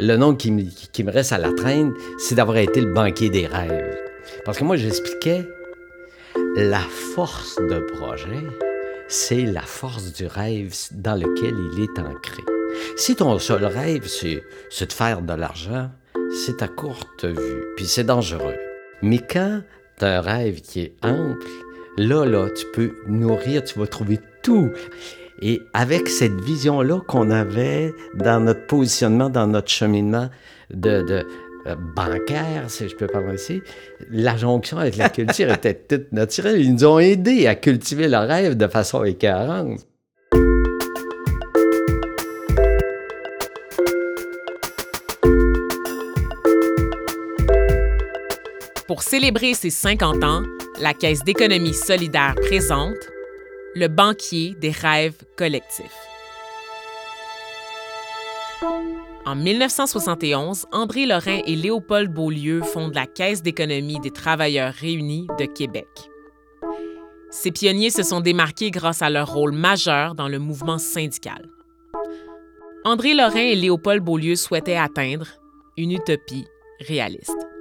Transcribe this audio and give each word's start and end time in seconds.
Le 0.00 0.16
nom 0.16 0.34
qui, 0.34 0.50
me 0.50 1.10
reste 1.10 1.32
à 1.32 1.38
la 1.38 1.52
traîne, 1.52 1.94
c'est 2.18 2.34
d'avoir 2.34 2.56
été 2.56 2.80
le 2.80 2.92
banquier 2.92 3.30
des 3.30 3.46
rêves. 3.46 3.96
Parce 4.44 4.58
que 4.58 4.64
moi, 4.64 4.76
j'expliquais 4.76 5.48
la 6.56 6.80
force 6.80 7.56
d'un 7.68 7.80
projet, 7.80 8.42
c'est 9.06 9.42
la 9.42 9.62
force 9.62 10.12
du 10.12 10.26
rêve 10.26 10.74
dans 10.92 11.14
lequel 11.14 11.54
il 11.72 11.84
est 11.84 11.98
ancré. 12.00 12.42
Si 12.96 13.14
ton 13.14 13.38
seul 13.38 13.64
rêve, 13.64 14.08
c'est 14.08 14.86
de 14.86 14.92
faire 14.92 15.22
de 15.22 15.32
l'argent, 15.32 15.90
c'est 16.44 16.62
à 16.62 16.68
courte 16.68 17.24
vue, 17.24 17.64
puis 17.76 17.86
c'est 17.86 18.04
dangereux. 18.04 18.56
Mais 19.00 19.18
quand 19.18 19.62
tu 19.98 20.04
as 20.04 20.18
un 20.18 20.20
rêve 20.20 20.60
qui 20.60 20.80
est 20.80 20.94
ample, 21.04 21.46
là, 21.96 22.24
là, 22.24 22.48
tu 22.50 22.66
peux 22.72 22.96
nourrir, 23.06 23.62
tu 23.62 23.78
vas 23.78 23.86
trouver 23.86 24.18
tout. 24.42 24.72
Et 25.42 25.62
avec 25.72 26.08
cette 26.08 26.40
vision-là 26.40 27.00
qu'on 27.06 27.30
avait 27.30 27.92
dans 28.14 28.40
notre 28.40 28.66
positionnement, 28.66 29.30
dans 29.30 29.46
notre 29.46 29.68
cheminement 29.68 30.28
de, 30.72 31.24
euh, 31.66 31.74
bancaire, 31.96 32.64
si 32.68 32.88
je 32.88 32.94
peux 32.94 33.06
parler 33.06 33.34
ici, 33.34 33.62
la 34.10 34.36
jonction 34.36 34.78
avec 34.78 34.96
la 34.96 35.08
culture 35.08 35.50
était 35.52 35.74
toute 35.74 36.12
naturelle. 36.12 36.60
Ils 36.60 36.74
nous 36.74 36.84
ont 36.84 36.98
aidés 36.98 37.46
à 37.46 37.54
cultiver 37.54 38.08
le 38.08 38.18
rêve 38.18 38.56
de 38.56 38.68
façon 38.68 39.02
écœurante. 39.04 39.80
Pour 48.86 49.02
célébrer 49.02 49.54
ses 49.54 49.70
50 49.70 50.22
ans, 50.22 50.42
la 50.80 50.92
Caisse 50.92 51.24
d'économie 51.24 51.74
solidaire 51.74 52.34
présente 52.36 53.13
le 53.74 53.88
banquier 53.88 54.54
des 54.60 54.70
rêves 54.70 55.24
collectifs. 55.36 55.84
En 59.26 59.34
1971, 59.34 60.66
André 60.70 61.06
Lorrain 61.06 61.40
et 61.46 61.56
Léopold 61.56 62.12
Beaulieu 62.12 62.62
fondent 62.62 62.94
la 62.94 63.06
Caisse 63.06 63.42
d'économie 63.42 63.98
des 63.98 64.10
travailleurs 64.10 64.72
réunis 64.74 65.26
de 65.38 65.46
Québec. 65.46 65.88
Ces 67.30 67.50
pionniers 67.50 67.90
se 67.90 68.02
sont 68.02 68.20
démarqués 68.20 68.70
grâce 68.70 69.02
à 69.02 69.10
leur 69.10 69.32
rôle 69.32 69.52
majeur 69.52 70.14
dans 70.14 70.28
le 70.28 70.38
mouvement 70.38 70.78
syndical. 70.78 71.48
André 72.84 73.14
Lorrain 73.14 73.40
et 73.40 73.56
Léopold 73.56 74.04
Beaulieu 74.04 74.36
souhaitaient 74.36 74.76
atteindre 74.76 75.26
une 75.76 75.92
utopie 75.92 76.44
réaliste. 76.80 77.53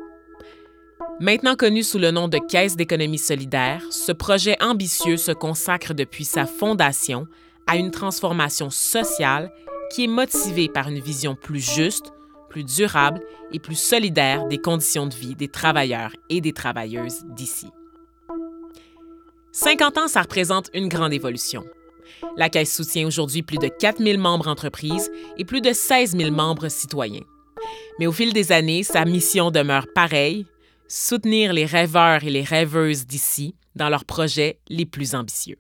Maintenant 1.20 1.56
connu 1.56 1.84
sous 1.84 2.00
le 2.00 2.12
nom 2.12 2.28
de 2.28 2.38
Caisse 2.38 2.76
d'économie 2.76 3.18
solidaire, 3.18 3.82
ce 3.92 4.12
projet 4.12 4.58
ambitieux 4.62 5.18
se 5.18 5.32
consacre 5.32 5.94
depuis 5.94 6.26
sa 6.26 6.46
fondation 6.46 7.28
à 7.68 7.78
une 7.78 7.92
transformation 7.92 8.70
sociale 8.70 9.52
qui 9.92 10.06
est 10.06 10.08
motivée 10.08 10.70
par 10.70 10.90
une 10.90 11.00
vision 11.00 11.36
plus 11.36 11.59
juste, 11.59 12.12
plus 12.50 12.64
durable 12.64 13.22
et 13.52 13.59
plus 13.59 13.80
solidaire 13.80 14.48
des 14.48 14.58
conditions 14.58 15.08
de 15.08 15.14
vie 15.14 15.36
des 15.36 15.48
travailleurs 15.48 16.12
et 16.30 16.42
des 16.42 16.54
travailleuses 16.54 17.24
d'ici. 17.30 17.68
50 19.52 19.98
ans, 20.00 20.08
ça 20.08 20.24
représente 20.24 20.70
une 20.74 20.90
grande 20.90 21.14
évolution. 21.14 21.64
La 22.38 22.50
Caisse 22.50 22.76
soutient 22.76 23.06
aujourd'hui 23.06 23.44
plus 23.44 23.59
de 23.59 23.68
4 23.68 24.04
000 24.04 24.20
membres 24.20 24.48
entreprises 24.48 25.12
et 25.38 25.46
plus 25.46 25.62
de 25.62 25.74
16 25.74 26.18
000 26.18 26.31
membres 26.31 26.70
citoyens. 26.70 27.24
Mais 28.00 28.08
au 28.08 28.12
fil 28.12 28.34
des 28.34 28.52
années, 28.52 28.84
sa 28.84 29.06
mission 29.06 29.52
demeure 29.52 29.86
pareille, 29.94 30.48
soutenir 30.96 31.54
les 31.54 31.66
rêveurs 31.66 32.24
et 32.24 32.30
les 32.30 32.44
rêveuses 32.44 33.08
d'ici 33.08 33.56
dans 33.76 33.90
leurs 33.90 34.06
projets 34.06 34.60
les 34.70 34.86
plus 34.86 35.16
ambitieux. 35.16 35.58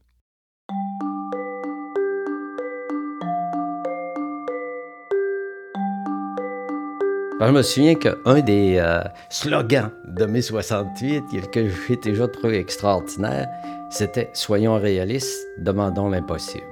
je 7.41 7.51
me 7.51 7.61
souviens 7.63 7.95
qu'un 7.95 8.39
des 8.39 8.77
euh, 8.77 9.01
slogans 9.29 9.89
de 10.07 10.25
mai 10.25 10.41
68, 10.41 11.23
que 11.51 11.67
j'ai 11.67 11.97
déjà 11.97 12.27
trouvé 12.27 12.59
extraordinaire, 12.59 13.47
c'était 13.89 14.29
Soyons 14.33 14.79
réalistes, 14.79 15.45
demandons 15.57 16.09
l'impossible. 16.09 16.63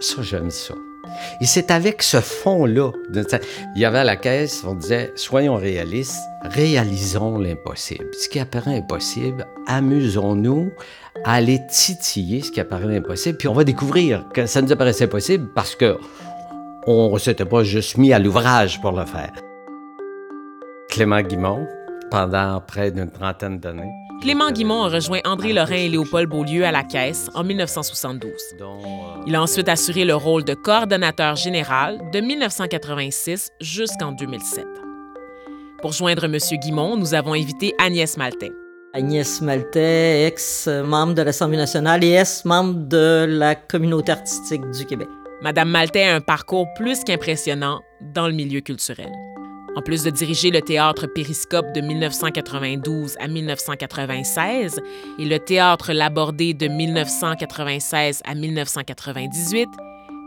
Ça, 0.00 0.22
j'aime 0.22 0.50
ça. 0.50 0.74
Et 1.40 1.46
c'est 1.46 1.70
avec 1.70 2.02
ce 2.02 2.20
fond-là, 2.20 2.92
il 3.74 3.80
y 3.80 3.84
avait 3.84 3.98
à 3.98 4.04
la 4.04 4.16
caisse, 4.16 4.64
on 4.66 4.74
disait, 4.74 5.12
soyons 5.16 5.56
réalistes, 5.56 6.20
réalisons 6.42 7.38
l'impossible. 7.38 8.06
Ce 8.20 8.28
qui 8.28 8.38
apparaît 8.40 8.76
impossible, 8.76 9.46
amusons-nous 9.66 10.70
à 11.24 11.34
aller 11.34 11.60
titiller 11.68 12.42
ce 12.42 12.50
qui 12.50 12.60
apparaît 12.60 12.96
impossible, 12.96 13.38
puis 13.38 13.48
on 13.48 13.54
va 13.54 13.64
découvrir 13.64 14.26
que 14.32 14.46
ça 14.46 14.62
nous 14.62 14.72
apparaissait 14.72 15.04
impossible 15.04 15.48
parce 15.54 15.74
que 15.76 15.98
on 16.86 17.12
ne 17.12 17.18
s'était 17.18 17.44
pas 17.44 17.62
juste 17.62 17.98
mis 17.98 18.12
à 18.12 18.18
l'ouvrage 18.18 18.80
pour 18.80 18.92
le 18.92 19.04
faire. 19.04 19.32
Clément 20.88 21.20
Guimont, 21.20 21.66
pendant 22.10 22.60
près 22.66 22.90
d'une 22.90 23.10
trentaine 23.10 23.60
d'années, 23.60 23.92
Clément 24.20 24.50
Guimont 24.50 24.82
a 24.82 24.88
rejoint 24.90 25.20
André 25.24 25.54
Lorrain 25.54 25.76
et 25.76 25.88
Léopold 25.88 26.28
Beaulieu 26.28 26.66
à 26.66 26.72
la 26.72 26.82
Caisse 26.82 27.30
en 27.34 27.42
1972. 27.42 28.32
Il 29.26 29.34
a 29.34 29.40
ensuite 29.40 29.68
assuré 29.68 30.04
le 30.04 30.14
rôle 30.14 30.44
de 30.44 30.52
coordonnateur 30.52 31.36
général 31.36 31.98
de 32.12 32.20
1986 32.20 33.48
jusqu'en 33.62 34.12
2007. 34.12 34.66
Pour 35.80 35.92
joindre 35.92 36.24
M. 36.24 36.36
Guimont, 36.62 36.98
nous 36.98 37.14
avons 37.14 37.32
invité 37.32 37.72
Agnès 37.78 38.18
Maltais. 38.18 38.52
Agnès 38.92 39.40
Maltais, 39.40 40.26
ex-membre 40.26 41.14
de 41.14 41.22
l'Assemblée 41.22 41.56
nationale 41.56 42.04
et 42.04 42.12
ex-membre 42.12 42.74
de 42.88 43.24
la 43.26 43.54
communauté 43.54 44.12
artistique 44.12 44.68
du 44.70 44.84
Québec. 44.84 45.08
Madame 45.40 45.70
Maltais 45.70 46.04
a 46.04 46.16
un 46.16 46.20
parcours 46.20 46.66
plus 46.74 47.04
qu'impressionnant 47.04 47.80
dans 48.02 48.26
le 48.26 48.34
milieu 48.34 48.60
culturel. 48.60 49.10
En 49.76 49.82
plus 49.82 50.02
de 50.02 50.10
diriger 50.10 50.50
le 50.50 50.60
théâtre 50.60 51.06
Périscope 51.06 51.72
de 51.72 51.80
1992 51.80 53.16
à 53.20 53.28
1996 53.28 54.80
et 55.18 55.24
le 55.24 55.38
théâtre 55.38 55.92
Labordé 55.92 56.54
de 56.54 56.66
1996 56.66 58.20
à 58.24 58.34
1998, 58.34 59.68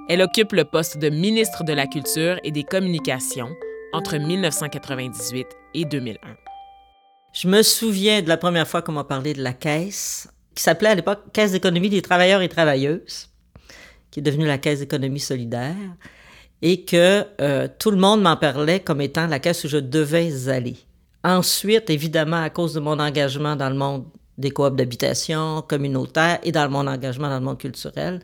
elle 0.08 0.22
occupe 0.22 0.54
le 0.54 0.64
poste 0.64 0.98
de 0.98 1.10
ministre 1.10 1.66
de 1.66 1.74
la 1.74 1.88
Culture 1.88 2.40
et 2.46 2.52
des 2.52 2.64
Communications 2.64 3.50
entre 3.92 4.18
1998 4.18 5.46
et 5.74 5.84
2001. 5.86 6.18
Je 7.34 7.48
me 7.50 7.64
souviens 7.64 8.22
de 8.22 8.30
la 8.30 8.38
première 8.38 8.68
fois 8.68 8.82
qu'on 8.82 8.94
m'a 8.94 9.04
parlé 9.04 9.34
de 9.34 9.44
la 9.44 9.54
caisse, 9.54 10.30
qui 10.56 10.64
s'appelait 10.64 10.90
à 10.90 10.96
l'époque 10.96 11.20
Caisse 11.34 11.52
d'économie 11.52 11.90
des 11.90 12.02
travailleurs 12.02 12.42
et 12.42 12.50
travailleuses, 12.50 13.30
qui 14.10 14.22
est 14.22 14.24
devenue 14.24 14.46
la 14.46 14.58
Caisse 14.58 14.80
d'économie 14.80 15.20
solidaire 15.20 15.76
et 16.64 16.86
que 16.86 17.26
euh, 17.42 17.68
tout 17.78 17.92
le 17.92 17.98
monde 17.98 18.22
m'en 18.22 18.38
parlait 18.38 18.80
comme 18.80 19.02
étant 19.02 19.28
la 19.28 19.40
caisse 19.40 19.66
où 19.66 19.68
je 19.68 19.78
devais 19.78 20.50
aller. 20.50 20.78
Ensuite, 21.22 21.90
évidemment, 21.90 22.42
à 22.42 22.50
cause 22.50 22.74
de 22.74 22.80
mon 22.80 23.00
engagement 23.00 23.58
dans 23.58 23.70
le 23.70 23.76
monde 23.76 24.06
des 24.38 24.50
coops 24.50 24.76
d'habitation 24.76 25.62
communautaire 25.62 26.40
et 26.42 26.54
dans 26.54 26.70
mon 26.70 26.88
engagement 26.88 27.28
dans 27.28 27.40
le 27.40 27.46
monde 27.46 27.60
culturel, 27.60 28.22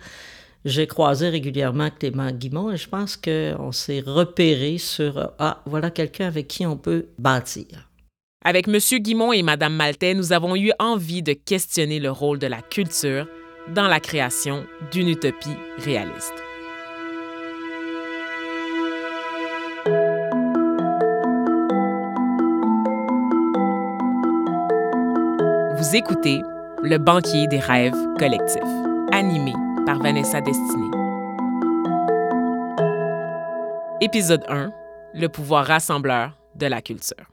j'ai 0.64 0.88
croisé 0.88 1.30
régulièrement 1.30 1.90
Clément 1.90 2.32
Guimont 2.32 2.72
et 2.72 2.78
je 2.78 2.88
pense 2.88 3.18
qu'on 3.18 3.72
s'est 3.74 4.04
repéré 4.06 4.78
sur 4.78 5.32
Ah, 5.38 5.62
voilà 5.66 5.92
quelqu'un 5.92 6.28
avec 6.28 6.48
qui 6.48 6.66
on 6.66 6.78
peut 6.78 7.08
bâtir. 7.18 7.90
Avec 8.46 8.70
M. 8.70 8.78
Guimont 9.00 9.34
et 9.34 9.44
Mme 9.44 9.76
Maltais, 9.76 10.14
nous 10.14 10.32
avons 10.32 10.56
eu 10.56 10.72
envie 10.80 11.22
de 11.22 11.34
questionner 11.34 12.00
le 12.00 12.10
rôle 12.10 12.40
de 12.40 12.48
la 12.48 12.62
culture 12.62 13.28
dans 13.76 13.88
la 13.88 14.00
création 14.00 14.66
d'une 14.92 15.10
utopie 15.10 15.58
réaliste. 15.78 16.49
Vous 25.90 25.96
écoutez 25.96 26.42
Le 26.84 26.98
banquier 27.00 27.48
des 27.48 27.58
rêves 27.58 27.96
collectifs, 28.20 28.62
animé 29.12 29.54
par 29.88 29.98
Vanessa 30.00 30.40
Destinée. 30.40 30.92
Épisode 34.00 34.44
1 34.50 34.72
Le 35.16 35.28
pouvoir 35.30 35.66
rassembleur 35.66 36.38
de 36.56 36.68
la 36.68 36.84
culture. 36.84 37.32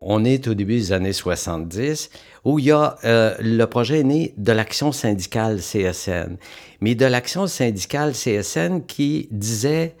On 0.00 0.24
est 0.24 0.46
au 0.46 0.54
début 0.54 0.76
des 0.76 0.92
années 0.92 1.12
70 1.12 2.10
où 2.44 2.60
il 2.60 2.66
y 2.66 2.70
a 2.70 2.98
euh, 3.04 3.34
le 3.40 3.64
projet 3.64 4.04
né 4.04 4.32
de 4.36 4.52
l'action 4.52 4.92
syndicale 4.92 5.58
CSN, 5.58 6.36
mais 6.80 6.94
de 6.94 7.06
l'action 7.06 7.48
syndicale 7.48 8.12
CSN 8.12 8.82
qui 8.86 9.26
disait 9.32 9.96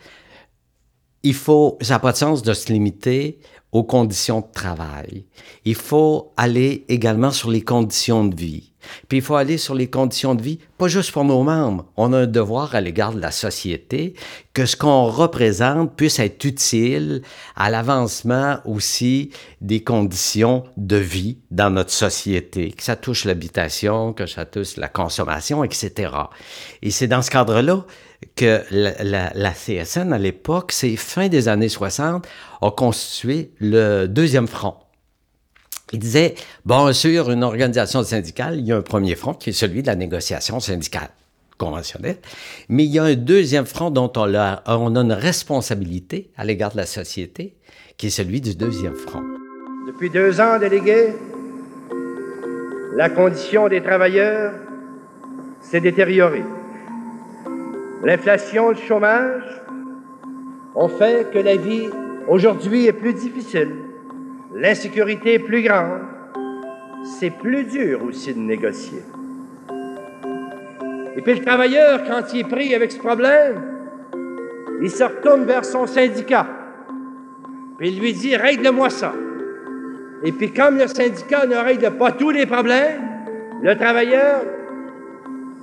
il 1.24 1.34
faut, 1.34 1.78
ça 1.80 1.94
n'a 1.94 1.98
pas 1.98 2.12
de 2.12 2.18
sens 2.18 2.42
de 2.42 2.52
se 2.52 2.72
limiter 2.72 3.40
aux 3.72 3.82
conditions 3.82 4.40
de 4.40 4.52
travail. 4.52 5.24
Il 5.64 5.74
faut 5.74 6.32
aller 6.36 6.84
également 6.88 7.32
sur 7.32 7.50
les 7.50 7.62
conditions 7.62 8.24
de 8.24 8.36
vie. 8.36 8.70
Puis 9.08 9.18
il 9.18 9.24
faut 9.24 9.34
aller 9.34 9.58
sur 9.58 9.74
les 9.74 9.88
conditions 9.88 10.34
de 10.34 10.42
vie, 10.42 10.58
pas 10.78 10.88
juste 10.88 11.10
pour 11.10 11.24
nos 11.24 11.42
membres. 11.42 11.86
On 11.96 12.12
a 12.12 12.18
un 12.18 12.26
devoir 12.26 12.74
à 12.74 12.80
l'égard 12.80 13.14
de 13.14 13.20
la 13.20 13.30
société, 13.30 14.14
que 14.52 14.66
ce 14.66 14.76
qu'on 14.76 15.06
représente 15.06 15.96
puisse 15.96 16.18
être 16.18 16.44
utile 16.44 17.22
à 17.56 17.70
l'avancement 17.70 18.58
aussi 18.66 19.30
des 19.60 19.82
conditions 19.82 20.64
de 20.76 20.96
vie 20.96 21.38
dans 21.50 21.70
notre 21.70 21.90
société, 21.90 22.70
que 22.72 22.82
ça 22.82 22.94
touche 22.94 23.24
l'habitation, 23.24 24.12
que 24.12 24.26
ça 24.26 24.44
touche 24.44 24.76
la 24.76 24.88
consommation, 24.88 25.64
etc. 25.64 26.12
Et 26.82 26.90
c'est 26.90 27.08
dans 27.08 27.22
ce 27.22 27.30
cadre-là 27.30 27.86
que 28.36 28.62
la, 28.70 29.52
CSN, 29.52 30.12
à 30.12 30.18
l'époque, 30.18 30.72
c'est 30.72 30.96
fin 30.96 31.28
des 31.28 31.48
années 31.48 31.68
60, 31.68 32.26
a 32.62 32.70
constitué 32.70 33.50
le 33.60 34.06
deuxième 34.06 34.48
front. 34.48 34.74
Il 35.92 35.98
disait, 35.98 36.34
bon, 36.64 36.92
sur 36.92 37.30
une 37.30 37.44
organisation 37.44 38.02
syndicale, 38.02 38.58
il 38.58 38.66
y 38.66 38.72
a 38.72 38.76
un 38.76 38.82
premier 38.82 39.14
front 39.14 39.34
qui 39.34 39.50
est 39.50 39.52
celui 39.52 39.82
de 39.82 39.86
la 39.86 39.94
négociation 39.94 40.58
syndicale 40.58 41.10
conventionnelle, 41.58 42.18
mais 42.68 42.84
il 42.84 42.90
y 42.90 42.98
a 42.98 43.04
un 43.04 43.14
deuxième 43.14 43.66
front 43.66 43.90
dont 43.90 44.10
on 44.16 44.34
a, 44.34 44.62
on 44.66 44.96
a 44.96 45.00
une 45.00 45.12
responsabilité 45.12 46.32
à 46.36 46.44
l'égard 46.44 46.72
de 46.72 46.78
la 46.78 46.86
société, 46.86 47.54
qui 47.96 48.08
est 48.08 48.10
celui 48.10 48.40
du 48.40 48.56
deuxième 48.56 48.96
front. 48.96 49.22
Depuis 49.86 50.10
deux 50.10 50.40
ans, 50.40 50.58
délégué, 50.58 51.14
la 52.96 53.08
condition 53.08 53.68
des 53.68 53.82
travailleurs 53.82 54.52
s'est 55.60 55.80
détériorée. 55.80 56.44
L'inflation, 58.04 58.68
le 58.68 58.76
chômage 58.76 59.62
ont 60.74 60.88
fait 60.88 61.32
que 61.32 61.38
la 61.38 61.56
vie 61.56 61.88
aujourd'hui 62.28 62.86
est 62.86 62.92
plus 62.92 63.14
difficile. 63.14 63.76
L'insécurité 64.54 65.34
est 65.34 65.38
plus 65.38 65.62
grande. 65.62 66.02
C'est 67.02 67.30
plus 67.30 67.64
dur 67.64 68.02
aussi 68.04 68.34
de 68.34 68.40
négocier. 68.40 69.00
Et 71.16 71.22
puis 71.22 71.34
le 71.34 71.40
travailleur, 71.40 72.04
quand 72.04 72.34
il 72.34 72.40
est 72.40 72.48
pris 72.48 72.74
avec 72.74 72.92
ce 72.92 72.98
problème, 72.98 73.62
il 74.82 74.90
se 74.90 75.04
retourne 75.04 75.44
vers 75.44 75.64
son 75.64 75.86
syndicat. 75.86 76.46
Puis 77.78 77.88
il 77.88 78.00
lui 78.00 78.12
dit, 78.12 78.36
règle-moi 78.36 78.90
ça. 78.90 79.14
Et 80.22 80.32
puis 80.32 80.52
comme 80.52 80.76
le 80.76 80.88
syndicat 80.88 81.46
ne 81.46 81.56
règle 81.56 81.90
pas 81.92 82.12
tous 82.12 82.30
les 82.30 82.44
problèmes, 82.44 83.00
le 83.62 83.74
travailleur 83.76 84.42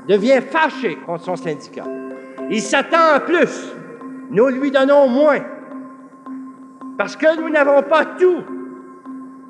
devient 0.08 0.42
fâché 0.42 0.98
contre 1.06 1.24
son 1.24 1.36
syndicat. 1.36 1.86
Il 2.52 2.62
s'attend 2.62 3.14
à 3.16 3.22
plus. 3.22 3.74
Nous 4.30 4.48
lui 4.50 4.72
donnons 4.72 5.08
moins. 5.08 5.40
Parce 6.98 7.16
que 7.16 7.40
nous 7.40 7.50
n'avons 7.50 7.82
pas 7.84 8.06
tout 8.20 8.44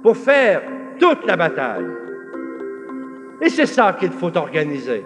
pour 0.04 0.16
faire 0.16 0.62
toute 1.00 1.26
la 1.26 1.36
bataille. 1.36 1.88
Et 3.42 3.50
c'est 3.50 3.66
ça 3.66 3.98
qu'il 4.00 4.12
faut 4.12 4.38
organiser. 4.38 5.04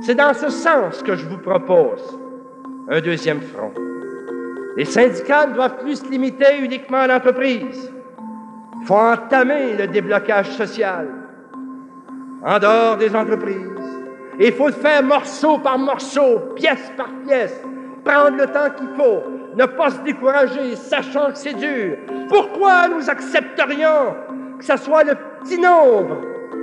C'est 0.00 0.14
dans 0.14 0.32
ce 0.32 0.48
sens 0.48 1.02
que 1.02 1.16
je 1.16 1.26
vous 1.26 1.38
propose 1.38 2.18
un 2.88 3.00
deuxième 3.00 3.40
front. 3.40 3.72
Les 4.76 4.84
syndicats 4.84 5.48
ne 5.48 5.54
doivent 5.54 5.78
plus 5.78 5.96
se 5.96 6.08
limiter 6.08 6.60
uniquement 6.62 6.98
à 6.98 7.08
l'entreprise. 7.08 7.92
Il 8.80 8.86
faut 8.86 8.94
entamer 8.94 9.76
le 9.76 9.88
déblocage 9.88 10.50
social 10.52 11.08
en 12.44 12.58
dehors 12.60 12.96
des 12.96 13.14
entreprises 13.14 13.99
il 14.40 14.52
faut 14.54 14.68
le 14.68 14.72
faire 14.72 15.02
morceau 15.02 15.58
par 15.58 15.78
morceau, 15.78 16.38
pièce 16.56 16.90
par 16.96 17.10
pièce, 17.26 17.60
prendre 18.04 18.38
le 18.38 18.46
temps 18.46 18.70
qu'il 18.76 18.88
faut, 18.96 19.22
ne 19.54 19.66
pas 19.66 19.90
se 19.90 20.00
décourager, 20.00 20.76
sachant 20.76 21.30
que 21.30 21.38
c'est 21.38 21.52
dur. 21.52 21.98
Pourquoi 22.28 22.88
nous 22.88 23.08
accepterions 23.10 24.16
que 24.58 24.64
ce 24.64 24.76
soit 24.78 25.04
le 25.04 25.14
petit 25.42 25.58
nombre 25.58 26.16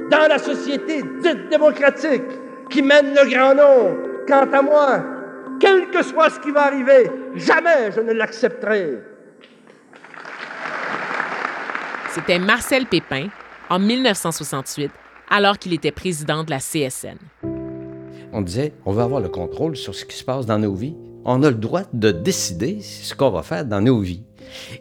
dans 0.10 0.28
la 0.28 0.40
société 0.40 1.04
dite 1.22 1.50
démocratique 1.50 2.24
qui 2.70 2.82
mène 2.82 3.14
le 3.14 3.30
grand 3.30 3.54
nombre? 3.54 3.98
Quant 4.28 4.48
à 4.52 4.62
moi, 4.64 5.04
quel 5.60 5.90
que 5.92 6.04
soit 6.04 6.32
ce 6.32 6.40
qui 6.40 6.52
va 6.52 6.66
arriver, 6.66 7.12
jamais 7.36 7.92
je 7.96 8.02
ne 8.02 8.14
l'accepterai. 8.14 8.98
C'était 12.10 12.40
Marcel 12.40 12.88
Pépin, 12.88 13.28
en 13.70 13.80
1968, 13.80 14.92
alors 15.30 15.60
qu'il 15.60 15.74
était 15.74 15.92
président 15.92 16.44
de 16.44 16.50
la 16.50 16.58
CSN 16.58 17.18
on 18.38 18.42
disait, 18.42 18.74
on 18.86 18.92
veut 18.92 19.02
avoir 19.02 19.20
le 19.20 19.30
contrôle 19.30 19.76
sur 19.76 19.96
ce 19.96 20.06
qui 20.06 20.16
se 20.16 20.24
passe 20.24 20.46
dans 20.46 20.60
nos 20.60 20.76
vies. 20.76 20.96
On 21.26 21.42
a 21.42 21.50
le 21.50 21.56
droit 21.56 21.82
de 21.92 22.12
décider 22.12 22.80
ce 22.82 23.16
qu'on 23.16 23.32
va 23.32 23.42
faire 23.42 23.66
dans 23.66 23.82
nos 23.82 24.00
vies. 24.00 24.22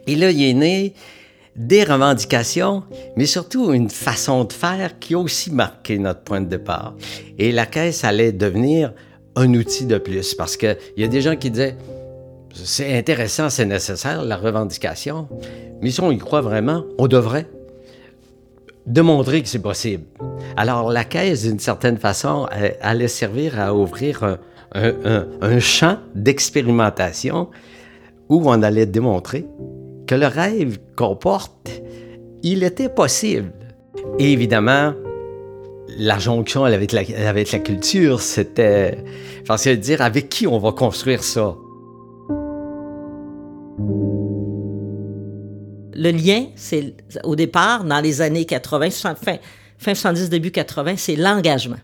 Et 0.05 0.15
là, 0.15 0.29
il 0.29 0.43
est 0.43 0.53
né 0.53 0.93
des 1.55 1.83
revendications, 1.83 2.83
mais 3.15 3.25
surtout 3.25 3.73
une 3.73 3.89
façon 3.89 4.43
de 4.43 4.53
faire 4.53 4.99
qui 4.99 5.15
a 5.15 5.19
aussi 5.19 5.51
marqué 5.51 5.97
notre 5.97 6.21
point 6.21 6.39
de 6.39 6.45
départ. 6.45 6.93
Et 7.39 7.51
la 7.51 7.65
caisse 7.65 8.03
allait 8.03 8.31
devenir 8.31 8.93
un 9.35 9.51
outil 9.55 9.85
de 9.85 9.97
plus, 9.97 10.35
parce 10.35 10.55
qu'il 10.55 10.77
y 10.95 11.03
a 11.03 11.07
des 11.07 11.21
gens 11.21 11.35
qui 11.35 11.49
disaient, 11.49 11.75
c'est 12.53 12.95
intéressant, 12.95 13.49
c'est 13.49 13.65
nécessaire, 13.65 14.23
la 14.23 14.37
revendication, 14.37 15.27
mais 15.81 15.89
si 15.89 15.99
on 16.01 16.11
y 16.11 16.17
croit 16.19 16.41
vraiment, 16.41 16.83
on 16.99 17.07
devrait 17.07 17.47
démontrer 18.87 19.43
que 19.43 19.49
c'est 19.49 19.61
possible. 19.61 20.05
Alors, 20.55 20.91
la 20.91 21.03
caisse, 21.03 21.43
d'une 21.43 21.59
certaine 21.59 21.97
façon, 21.97 22.47
allait 22.81 23.07
servir 23.07 23.59
à 23.59 23.75
ouvrir 23.75 24.37
un, 24.73 25.59
champ 25.59 25.97
d'expérimentation 26.15 27.49
où 28.29 28.49
on 28.49 28.63
allait 28.63 28.85
démontrer 28.85 29.45
que 30.07 30.15
le 30.15 30.27
rêve 30.27 30.79
qu'on 30.95 31.15
porte, 31.15 31.81
il 32.43 32.63
était 32.63 32.89
possible. 32.89 33.51
Et 34.19 34.31
évidemment, 34.31 34.93
la 35.97 36.17
jonction 36.17 36.63
avec 36.63 36.91
la, 36.91 37.01
avec 37.27 37.51
la 37.51 37.59
culture, 37.59 38.21
c'était, 38.21 38.97
de 39.47 39.75
dire 39.75 40.01
avec 40.01 40.29
qui 40.29 40.47
on 40.47 40.59
va 40.59 40.71
construire 40.71 41.23
ça. 41.23 41.55
Le 45.97 46.11
lien, 46.11 46.45
c'est 46.55 46.93
au 47.23 47.35
départ, 47.35 47.83
dans 47.83 47.99
les 47.99 48.21
années 48.21 48.45
80, 48.45 48.91
fin, 48.91 49.15
fin 49.77 49.95
70, 49.95 50.29
début 50.29 50.51
80, 50.51 50.93
c'est 50.95 51.15
l'engagement. 51.15 51.79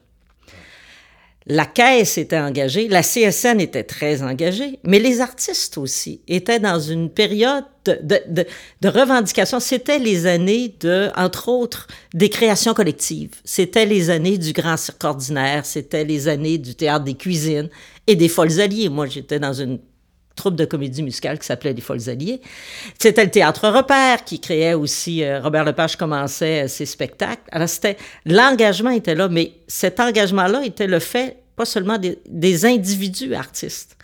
La 1.45 1.65
caisse 1.65 2.17
était 2.17 2.37
engagée, 2.37 2.87
la 2.87 3.01
CSN 3.01 3.59
était 3.59 3.83
très 3.83 4.21
engagée, 4.23 4.79
mais 4.83 4.99
les 4.99 5.19
artistes 5.19 5.77
aussi 5.77 6.21
étaient 6.27 6.59
dans 6.59 6.79
une 6.79 7.09
période 7.09 7.65
de, 7.85 8.45
revendication. 8.87 9.59
C'était 9.59 9.99
les 9.99 10.25
années 10.25 10.73
de, 10.79 11.09
entre 11.17 11.49
autres, 11.49 11.87
des 12.13 12.29
créations 12.29 12.73
collectives. 12.73 13.31
C'était 13.43 13.85
les 13.85 14.09
années 14.09 14.37
du 14.37 14.53
grand 14.53 14.77
cirque 14.77 15.03
ordinaire, 15.03 15.65
c'était 15.65 16.05
les 16.05 16.29
années 16.29 16.59
du 16.59 16.75
théâtre 16.75 17.03
des 17.03 17.15
cuisines 17.15 17.69
et 18.07 18.15
des 18.15 18.29
folles 18.29 18.61
alliées. 18.61 18.87
Moi, 18.87 19.07
j'étais 19.07 19.39
dans 19.39 19.53
une 19.53 19.79
troupe 20.35 20.55
de 20.55 20.65
comédie 20.65 21.03
musicale 21.03 21.39
qui 21.39 21.45
s'appelait 21.45 21.73
Les 21.73 21.81
Folles 21.81 22.09
Alliées. 22.09 22.41
C'était 22.99 23.23
le 23.23 23.31
Théâtre 23.31 23.69
Repère 23.69 24.23
qui 24.23 24.39
créait 24.39 24.73
aussi, 24.73 25.23
euh, 25.23 25.39
Robert 25.39 25.63
Lepage 25.63 25.95
commençait 25.95 26.63
euh, 26.63 26.67
ses 26.67 26.85
spectacles. 26.85 27.43
Alors, 27.51 27.69
c'était, 27.69 27.97
l'engagement 28.25 28.89
était 28.89 29.15
là, 29.15 29.29
mais 29.29 29.53
cet 29.67 29.99
engagement-là 29.99 30.65
était 30.65 30.87
le 30.87 30.99
fait 30.99 31.37
pas 31.55 31.65
seulement 31.65 31.97
des, 31.99 32.65
individus 32.65 33.35
artistes. 33.35 33.95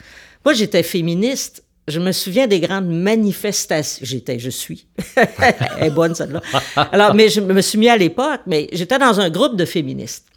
Moi, 0.46 0.54
j'étais 0.54 0.84
féministe. 0.84 1.64
Je 1.88 2.00
me 2.00 2.12
souviens 2.12 2.46
des 2.46 2.60
grandes 2.60 2.88
manifestations. 2.88 4.06
J'étais, 4.06 4.38
je 4.38 4.52
suis. 4.52 4.86
Elle 5.16 5.88
est 5.88 5.90
bonne, 5.90 6.14
celle-là. 6.14 6.42
Alors, 6.76 7.16
mais 7.16 7.30
je 7.30 7.42
me 7.42 7.62
suis 7.62 7.80
mis 7.80 7.90
à 7.90 7.98
l'époque, 7.98 8.42
mais 8.46 8.70
j'étais 8.72 9.00
dans 9.00 9.20
un 9.20 9.32
groupe 9.32 9.56
de 9.56 9.66
féministes. 9.66 10.28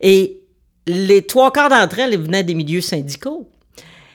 Et 0.00 0.40
les 0.86 1.22
trois 1.22 1.52
quarts 1.52 1.70
d'entre 1.70 1.98
elles 1.98 2.16
venaient 2.16 2.44
des 2.44 2.54
milieux 2.54 2.80
syndicaux. 2.80 3.48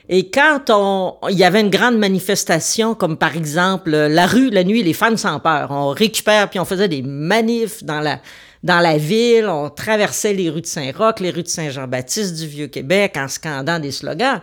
Et 0.08 0.30
quand 0.30 0.64
on, 0.68 1.16
il 1.28 1.38
y 1.38 1.44
avait 1.44 1.60
une 1.60 1.70
grande 1.70 1.96
manifestation, 1.96 2.94
comme 2.94 3.16
par 3.16 3.36
exemple 3.36 3.90
la 3.90 4.26
rue, 4.26 4.50
la 4.50 4.64
nuit, 4.64 4.82
les 4.82 4.92
femmes 4.92 5.16
sans 5.16 5.38
peur, 5.38 5.70
on 5.70 5.88
récupère, 5.90 6.50
puis 6.50 6.58
on 6.58 6.64
faisait 6.64 6.88
des 6.88 7.02
manifs 7.02 7.84
dans 7.84 8.00
la, 8.00 8.20
dans 8.62 8.80
la 8.80 8.98
ville, 8.98 9.46
on 9.46 9.70
traversait 9.70 10.32
les 10.32 10.50
rues 10.50 10.60
de 10.60 10.66
Saint-Roch, 10.66 11.20
les 11.20 11.30
rues 11.30 11.44
de 11.44 11.48
Saint-Jean-Baptiste 11.48 12.34
du 12.36 12.46
Vieux-Québec 12.46 13.16
en 13.16 13.28
scandant 13.28 13.78
des 13.78 13.92
slogans. 13.92 14.40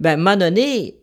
Ben, 0.00 0.10
à 0.10 0.12
un 0.14 0.16
moment 0.16 0.36
donné, 0.36 0.96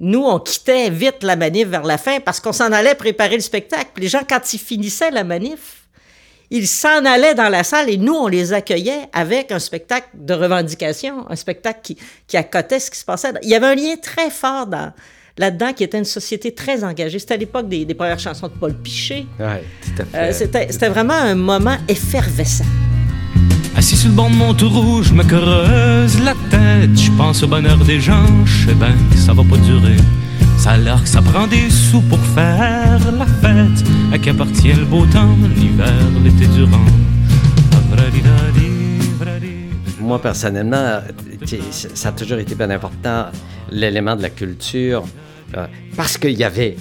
nous, 0.00 0.24
on 0.24 0.38
quittait 0.38 0.88
vite 0.88 1.22
la 1.22 1.36
manif 1.36 1.68
vers 1.68 1.84
la 1.84 1.98
fin 1.98 2.20
parce 2.20 2.40
qu'on 2.40 2.52
s'en 2.52 2.72
allait 2.72 2.94
préparer 2.94 3.34
le 3.34 3.42
spectacle. 3.42 3.90
les 3.98 4.08
gens, 4.08 4.22
quand 4.28 4.52
ils 4.54 4.58
finissaient 4.58 5.10
la 5.10 5.24
manif, 5.24 5.79
ils 6.50 6.66
s'en 6.66 7.04
allaient 7.04 7.34
dans 7.34 7.48
la 7.48 7.62
salle 7.62 7.88
et 7.90 7.96
nous, 7.96 8.14
on 8.14 8.26
les 8.26 8.52
accueillait 8.52 9.08
avec 9.12 9.52
un 9.52 9.58
spectacle 9.58 10.08
de 10.14 10.34
revendication, 10.34 11.30
un 11.30 11.36
spectacle 11.36 11.80
qui, 11.82 11.96
qui 12.26 12.36
accotait 12.36 12.80
ce 12.80 12.90
qui 12.90 12.98
se 12.98 13.04
passait. 13.04 13.32
Il 13.42 13.48
y 13.48 13.54
avait 13.54 13.68
un 13.68 13.74
lien 13.74 13.94
très 14.02 14.30
fort 14.30 14.66
dans, 14.66 14.92
là-dedans 15.38 15.72
qui 15.72 15.84
était 15.84 15.98
une 15.98 16.04
société 16.04 16.52
très 16.52 16.84
engagée. 16.84 17.18
C'était 17.18 17.34
à 17.34 17.38
l'époque 17.38 17.68
des, 17.68 17.94
premières 17.94 18.18
chansons 18.18 18.48
de 18.48 18.52
Paul 18.52 18.74
Piché. 18.74 19.26
Oui, 19.38 19.46
tout 19.82 20.02
à 20.02 20.16
euh, 20.16 20.32
fait. 20.32 20.72
c'était, 20.72 20.88
vraiment 20.88 21.14
un 21.14 21.34
moment 21.34 21.76
effervescent. 21.88 22.66
Assis 23.76 23.96
sur 23.96 24.10
le 24.10 24.14
banc 24.16 24.28
de 24.28 24.34
mon 24.34 24.52
tout 24.52 24.68
rouge, 24.68 25.12
me 25.12 25.22
creuse 25.22 26.20
la 26.20 26.34
tête. 26.50 26.98
Je 26.98 27.10
pense 27.12 27.42
au 27.42 27.46
bonheur 27.46 27.78
des 27.78 28.00
gens, 28.00 28.26
je 28.44 28.66
sais 28.66 28.74
bien 28.74 28.94
que 29.10 29.16
ça 29.16 29.32
va 29.32 29.44
pas 29.44 29.56
durer. 29.56 29.96
Ça 30.58 30.72
a 30.72 30.76
l'air 30.76 31.02
que 31.02 31.08
ça 31.08 31.22
prend 31.22 31.46
des 31.46 31.70
sous 31.70 32.02
pour 32.02 32.18
faire 32.18 32.98
la 33.12 33.26
fête. 33.26 33.86
À 34.12 34.18
qui 34.18 34.30
appartient 34.30 34.72
le 34.72 34.84
beau 34.84 35.06
temps, 35.06 35.34
l'hiver, 35.56 35.92
l'été 36.22 36.46
durant. 36.48 36.84
Moi, 40.00 40.20
personnellement, 40.20 41.00
ça 41.70 42.08
a 42.08 42.12
toujours 42.12 42.38
été 42.38 42.54
bien 42.54 42.70
important, 42.70 43.26
l'élément 43.70 44.16
de 44.16 44.22
la 44.22 44.30
culture, 44.30 45.04
euh, 45.56 45.66
parce 45.96 46.18
qu'il 46.18 46.38
y 46.38 46.44
avait 46.44 46.76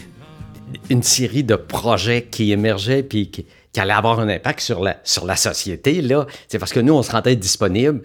une 0.89 1.03
série 1.03 1.43
de 1.43 1.55
projets 1.55 2.23
qui 2.23 2.51
émergeaient 2.51 3.03
puis 3.03 3.29
qui, 3.29 3.45
qui 3.71 3.79
allaient 3.79 3.93
avoir 3.93 4.19
un 4.19 4.29
impact 4.29 4.61
sur 4.61 4.81
la, 4.81 4.97
sur 5.03 5.25
la 5.25 5.35
société. 5.35 6.03
C'est 6.47 6.59
parce 6.59 6.73
que 6.73 6.79
nous, 6.79 6.93
on 6.93 7.03
se 7.03 7.11
rendait 7.11 7.35
disponible 7.35 8.01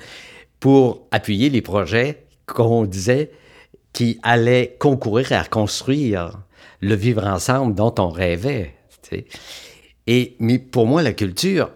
pour 0.61 1.07
appuyer 1.11 1.51
les 1.51 1.63
projets 1.63 2.25
qu'on 2.47 2.85
disait 2.85 3.31
qui 3.95 4.19
allait 4.23 4.77
concourir 4.79 5.33
à 5.33 5.45
construire 5.45 6.41
le 6.83 6.95
vivre 6.95 7.25
ensemble 7.25 7.75
dont 7.75 7.95
on 7.99 8.11
rêvait. 8.11 8.75
Et, 10.07 10.37
mais 10.41 10.59
pour 10.59 10.87
moi, 10.87 11.03
la 11.03 11.15
culture, 11.15 11.71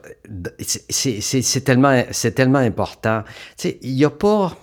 c'est 0.91 1.65
tellement, 1.65 2.03
tellement 2.35 2.59
important. 2.59 3.23
Il 3.65 3.95
n'y 3.95 4.05
a 4.05 4.11
pas 4.11 4.55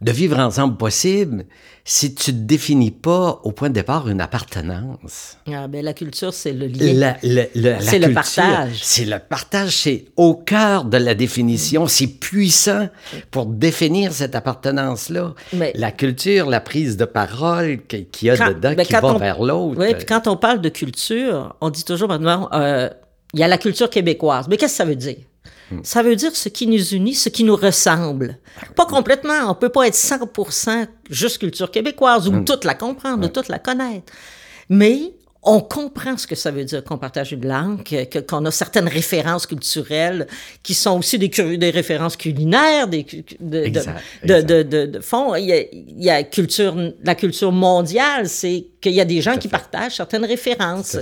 de 0.00 0.10
vivre 0.10 0.38
ensemble 0.38 0.76
possible 0.76 1.46
si 1.86 2.14
tu 2.14 2.32
ne 2.32 2.38
définis 2.38 2.90
pas 2.90 3.40
au 3.44 3.52
point 3.52 3.68
de 3.68 3.74
départ 3.74 4.08
une 4.08 4.22
appartenance. 4.22 5.36
Ah, 5.52 5.68
ben, 5.68 5.84
la 5.84 5.92
culture, 5.92 6.32
c'est 6.32 6.52
le 6.52 6.66
lien. 6.66 7.14
c'est 7.22 7.98
le 7.98 8.14
partage. 8.14 8.80
C'est 8.82 9.04
le 9.04 9.18
partage, 9.18 9.76
c'est 9.76 10.06
au 10.16 10.34
cœur 10.34 10.86
de 10.86 10.96
la 10.96 11.14
définition, 11.14 11.86
c'est 11.86 12.06
puissant 12.06 12.88
pour 13.30 13.44
définir 13.46 14.12
cette 14.12 14.34
appartenance-là. 14.34 15.34
La 15.74 15.92
culture, 15.92 16.48
la 16.48 16.60
prise 16.60 16.96
de 16.96 17.04
parole 17.04 17.82
qu'il 17.86 18.06
y 18.22 18.30
a 18.30 18.36
dedans 18.36 18.72
ben, 18.74 18.86
qui 18.86 18.92
va 18.94 19.18
vers 19.18 19.42
l'autre. 19.42 19.78
Oui, 19.78 19.94
puis 19.94 20.06
quand 20.06 20.26
on 20.26 20.36
parle 20.36 20.62
de 20.62 20.70
culture, 20.70 21.54
on 21.60 21.68
dit 21.68 21.84
toujours 21.84 22.08
maintenant, 22.08 22.48
euh, 22.54 22.88
il 23.34 23.40
y 23.40 23.42
a 23.42 23.48
la 23.48 23.58
culture 23.58 23.90
québécoise. 23.90 24.48
Mais 24.48 24.56
qu'est-ce 24.56 24.72
que 24.72 24.76
ça 24.78 24.84
veut 24.86 24.96
dire? 24.96 25.16
Hmm. 25.70 25.80
Ça 25.82 26.02
veut 26.02 26.16
dire 26.16 26.34
ce 26.34 26.48
qui 26.48 26.66
nous 26.66 26.94
unit, 26.94 27.14
ce 27.14 27.28
qui 27.28 27.44
nous 27.44 27.56
ressemble. 27.56 28.38
Pas 28.76 28.86
complètement. 28.86 29.50
On 29.50 29.54
peut 29.54 29.70
pas 29.70 29.86
être 29.86 29.94
100% 29.94 30.86
juste 31.10 31.38
culture 31.38 31.70
québécoise 31.70 32.28
ou 32.28 32.32
hmm. 32.32 32.44
toute 32.44 32.64
la 32.64 32.74
comprendre, 32.74 33.26
ou 33.26 33.28
toute 33.28 33.48
la 33.48 33.58
connaître. 33.58 34.12
Mais 34.68 35.14
on 35.46 35.60
comprend 35.60 36.16
ce 36.16 36.26
que 36.26 36.34
ça 36.34 36.50
veut 36.50 36.64
dire 36.64 36.82
qu'on 36.82 36.96
partage 36.96 37.32
une 37.32 37.46
langue, 37.46 37.82
qu'on 38.26 38.44
a 38.46 38.50
certaines 38.50 38.88
références 38.88 39.46
culturelles 39.46 40.26
qui 40.62 40.72
sont 40.72 40.98
aussi 40.98 41.18
des, 41.18 41.28
des 41.28 41.70
références 41.70 42.16
culinaires, 42.16 42.88
des 42.88 43.04
de, 43.40 43.68
de, 44.24 44.62
de, 44.62 44.86
de, 44.86 45.00
fond. 45.00 45.34
Il 45.34 45.44
y, 45.44 45.52
a, 45.52 45.60
il 45.70 46.02
y 46.02 46.08
a 46.08 46.22
culture, 46.22 46.74
la 47.02 47.14
culture 47.14 47.52
mondiale, 47.52 48.28
c'est 48.28 48.66
qu'il 48.80 48.92
y 48.92 49.00
a 49.00 49.04
des 49.04 49.20
gens 49.20 49.36
qui 49.36 49.48
partagent 49.48 49.96
certaines 49.96 50.24
références, 50.24 50.96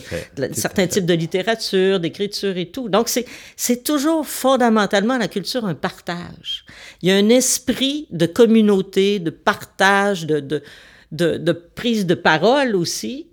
certains 0.52 0.88
types 0.88 1.06
de 1.06 1.14
littérature, 1.14 2.00
d'écriture 2.00 2.56
et 2.56 2.66
tout. 2.66 2.88
Donc 2.88 3.08
c'est 3.56 3.84
toujours 3.84 4.26
fondamentalement 4.26 5.18
la 5.18 5.28
culture 5.28 5.64
un 5.64 5.75
partage. 5.75 6.64
Il 7.00 7.08
y 7.08 7.12
a 7.12 7.16
un 7.16 7.28
esprit 7.28 8.08
de 8.11 8.26
communauté, 8.26 9.20
de 9.20 9.30
partage, 9.30 10.26
de 10.26 11.52
prise 11.75 12.06
de 12.06 12.14
parole 12.14 12.75
aussi 12.75 13.28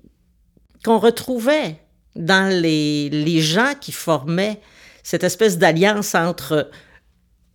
qu'on 0.84 1.00
retrouvait 1.00 1.78
dans 2.16 2.52
les, 2.52 3.10
les, 3.10 3.42
gens 3.42 3.74
qui 3.80 3.92
formaient 3.92 4.60
cette 5.04 5.24
espèce 5.24 5.58
d'alliance 5.58 6.16
entre 6.16 6.70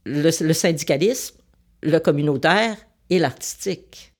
le, 0.04 0.30
syndicalisme, 0.30 1.36
le 1.82 1.98
communautaire 1.98 2.76
et 3.10 3.18
l'artistique. 3.18 4.12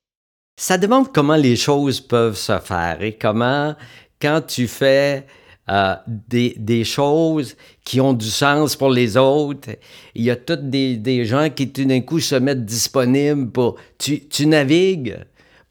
Ça 0.60 0.78
demande 0.78 1.12
comment 1.12 1.36
les 1.36 1.56
choses 1.56 2.00
peuvent 2.00 2.36
se 2.36 2.58
faire 2.58 3.02
et 3.02 3.14
comment, 3.14 3.74
quand 4.20 4.42
tu 4.46 4.68
fais 4.68 5.26
euh, 5.68 5.94
des, 6.06 6.54
des, 6.58 6.84
choses 6.84 7.56
qui 7.84 8.00
ont 8.00 8.12
du 8.12 8.28
sens 8.28 8.76
pour 8.76 8.90
les 8.90 9.16
autres, 9.16 9.70
il 10.14 10.24
y 10.24 10.30
a 10.30 10.36
tous 10.36 10.56
des, 10.56 10.96
des, 10.96 11.24
gens 11.24 11.50
qui 11.50 11.72
tout 11.72 11.84
d'un 11.84 12.02
coup 12.02 12.20
se 12.20 12.34
mettent 12.36 12.64
disponibles 12.64 13.50
pour... 13.50 13.76
Tu, 13.98 14.28
tu 14.28 14.46
navigues, 14.46 15.16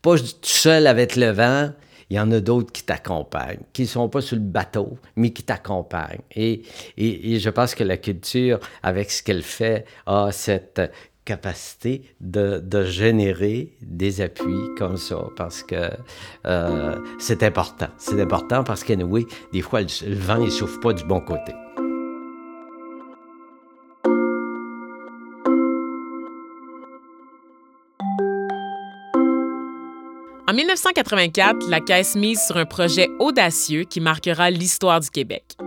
pas 0.02 0.18
tout 0.18 0.36
seul 0.42 0.88
avec 0.88 1.16
le 1.16 1.32
vent, 1.32 1.72
il 2.13 2.17
y 2.17 2.20
en 2.20 2.32
a 2.32 2.39
d'autres 2.39 2.72
qui 2.72 2.84
t'accompagnent, 2.84 3.62
qui 3.74 3.82
ne 3.82 3.88
sont 3.88 4.08
pas 4.08 4.22
sur 4.22 4.36
le 4.36 4.43
bateau, 4.43 5.00
mais 5.15 5.32
qui 5.32 5.41
t'accompagnent. 5.41 6.22
Et, 6.36 6.62
et, 6.96 7.39
je 7.39 7.50
pense 7.50 7.74
que 7.74 7.84
la 7.84 7.98
culture, 7.98 8.60
avec 8.84 9.10
ce 9.10 9.24
qu'elle 9.24 9.41
fait, 9.41 9.86
a 10.05 10.32
cette 10.32 10.79
capacité 11.25 12.03
de, 12.22 12.60
de, 12.60 12.84
générer 12.84 13.74
des 13.82 14.22
appuis 14.22 14.75
comme 14.77 14.98
ça, 14.98 15.25
parce 15.36 15.63
que 15.63 15.89
euh, 16.46 16.96
c'est 17.17 17.41
important. 17.41 17.88
C'est 17.98 18.22
important 18.22 18.63
parce 18.63 18.86
oui, 18.88 19.25
des 19.51 19.62
fois, 19.62 19.82
le, 19.82 19.88
le 20.08 20.15
vent 20.15 20.38
ne 20.38 20.51
souffle 20.51 20.79
pas 20.82 20.93
du 20.93 21.05
bon 21.05 21.20
côté. 21.20 21.53
En 30.54 30.56
1984, 30.56 31.68
la 31.68 31.80
Caisse 31.80 32.16
mise 32.16 32.40
sur 32.40 32.58
un 32.58 32.66
projet 32.66 33.10
audacieux 33.18 33.86
qui 33.86 34.00
marquera 34.00 34.52
l'histoire 34.52 35.00
du 35.00 35.10
Québec. 35.10 35.58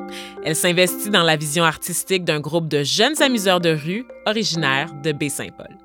Elle 0.44 0.54
s'investit 0.54 1.10
dans 1.10 1.24
la 1.24 1.34
vision 1.34 1.64
artistique 1.64 2.22
d'un 2.22 2.38
groupe 2.38 2.68
de 2.68 2.84
jeunes 2.84 3.20
amuseurs 3.20 3.60
de 3.60 3.70
rue 3.70 4.06
originaires 4.26 4.94
de 5.02 5.10
Baie-Saint-Paul. 5.10 5.76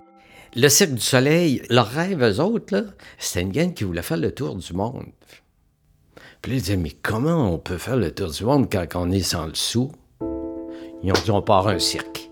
Le 0.56 0.70
Cirque 0.70 0.92
du 0.92 1.02
Soleil, 1.02 1.64
leur 1.72 1.88
rêve, 1.88 2.22
eux 2.24 2.40
autres, 2.40 2.94
c'était 3.18 3.42
une 3.42 3.52
gang 3.52 3.74
qui 3.74 3.86
voulait 3.86 4.04
faire 4.04 4.18
le 4.18 4.32
tour 4.36 4.56
du 4.56 4.74
monde. 4.74 5.08
Puis 6.44 6.52
ils 6.52 6.62
disaient, 6.62 6.78
mais 6.78 6.96
comment 7.02 7.52
on 7.52 7.58
peut 7.58 7.80
faire 7.80 7.98
le 7.98 8.12
tour 8.12 8.30
du 8.30 8.44
monde 8.44 8.72
quand 8.72 8.86
on 8.94 9.10
est 9.10 9.24
sans 9.24 9.48
le 9.48 9.56
sou? 9.56 9.92
Ils 11.02 11.12
ont 11.12 11.22
dit, 11.26 11.32
on 11.32 11.42
part 11.42 11.68
un 11.68 11.80
cirque. 11.80 12.30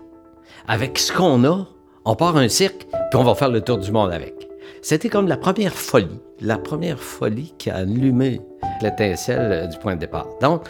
Avec 0.68 1.00
ce 1.00 1.12
qu'on 1.12 1.44
a, 1.46 1.66
on 2.04 2.14
part 2.14 2.36
un 2.36 2.48
cirque, 2.48 2.86
puis 2.92 3.18
on 3.18 3.24
va 3.24 3.34
faire 3.34 3.50
le 3.50 3.60
tour 3.60 3.78
du 3.78 3.90
monde 3.90 4.12
avec. 4.12 4.49
C'était 4.82 5.10
comme 5.10 5.28
la 5.28 5.36
première 5.36 5.74
folie, 5.74 6.20
la 6.40 6.56
première 6.56 7.00
folie 7.00 7.52
qui 7.58 7.68
a 7.70 7.76
allumé 7.76 8.40
l'étincelle 8.82 9.52
euh, 9.52 9.66
du 9.66 9.78
point 9.78 9.94
de 9.94 10.00
départ. 10.00 10.26
Donc, 10.40 10.68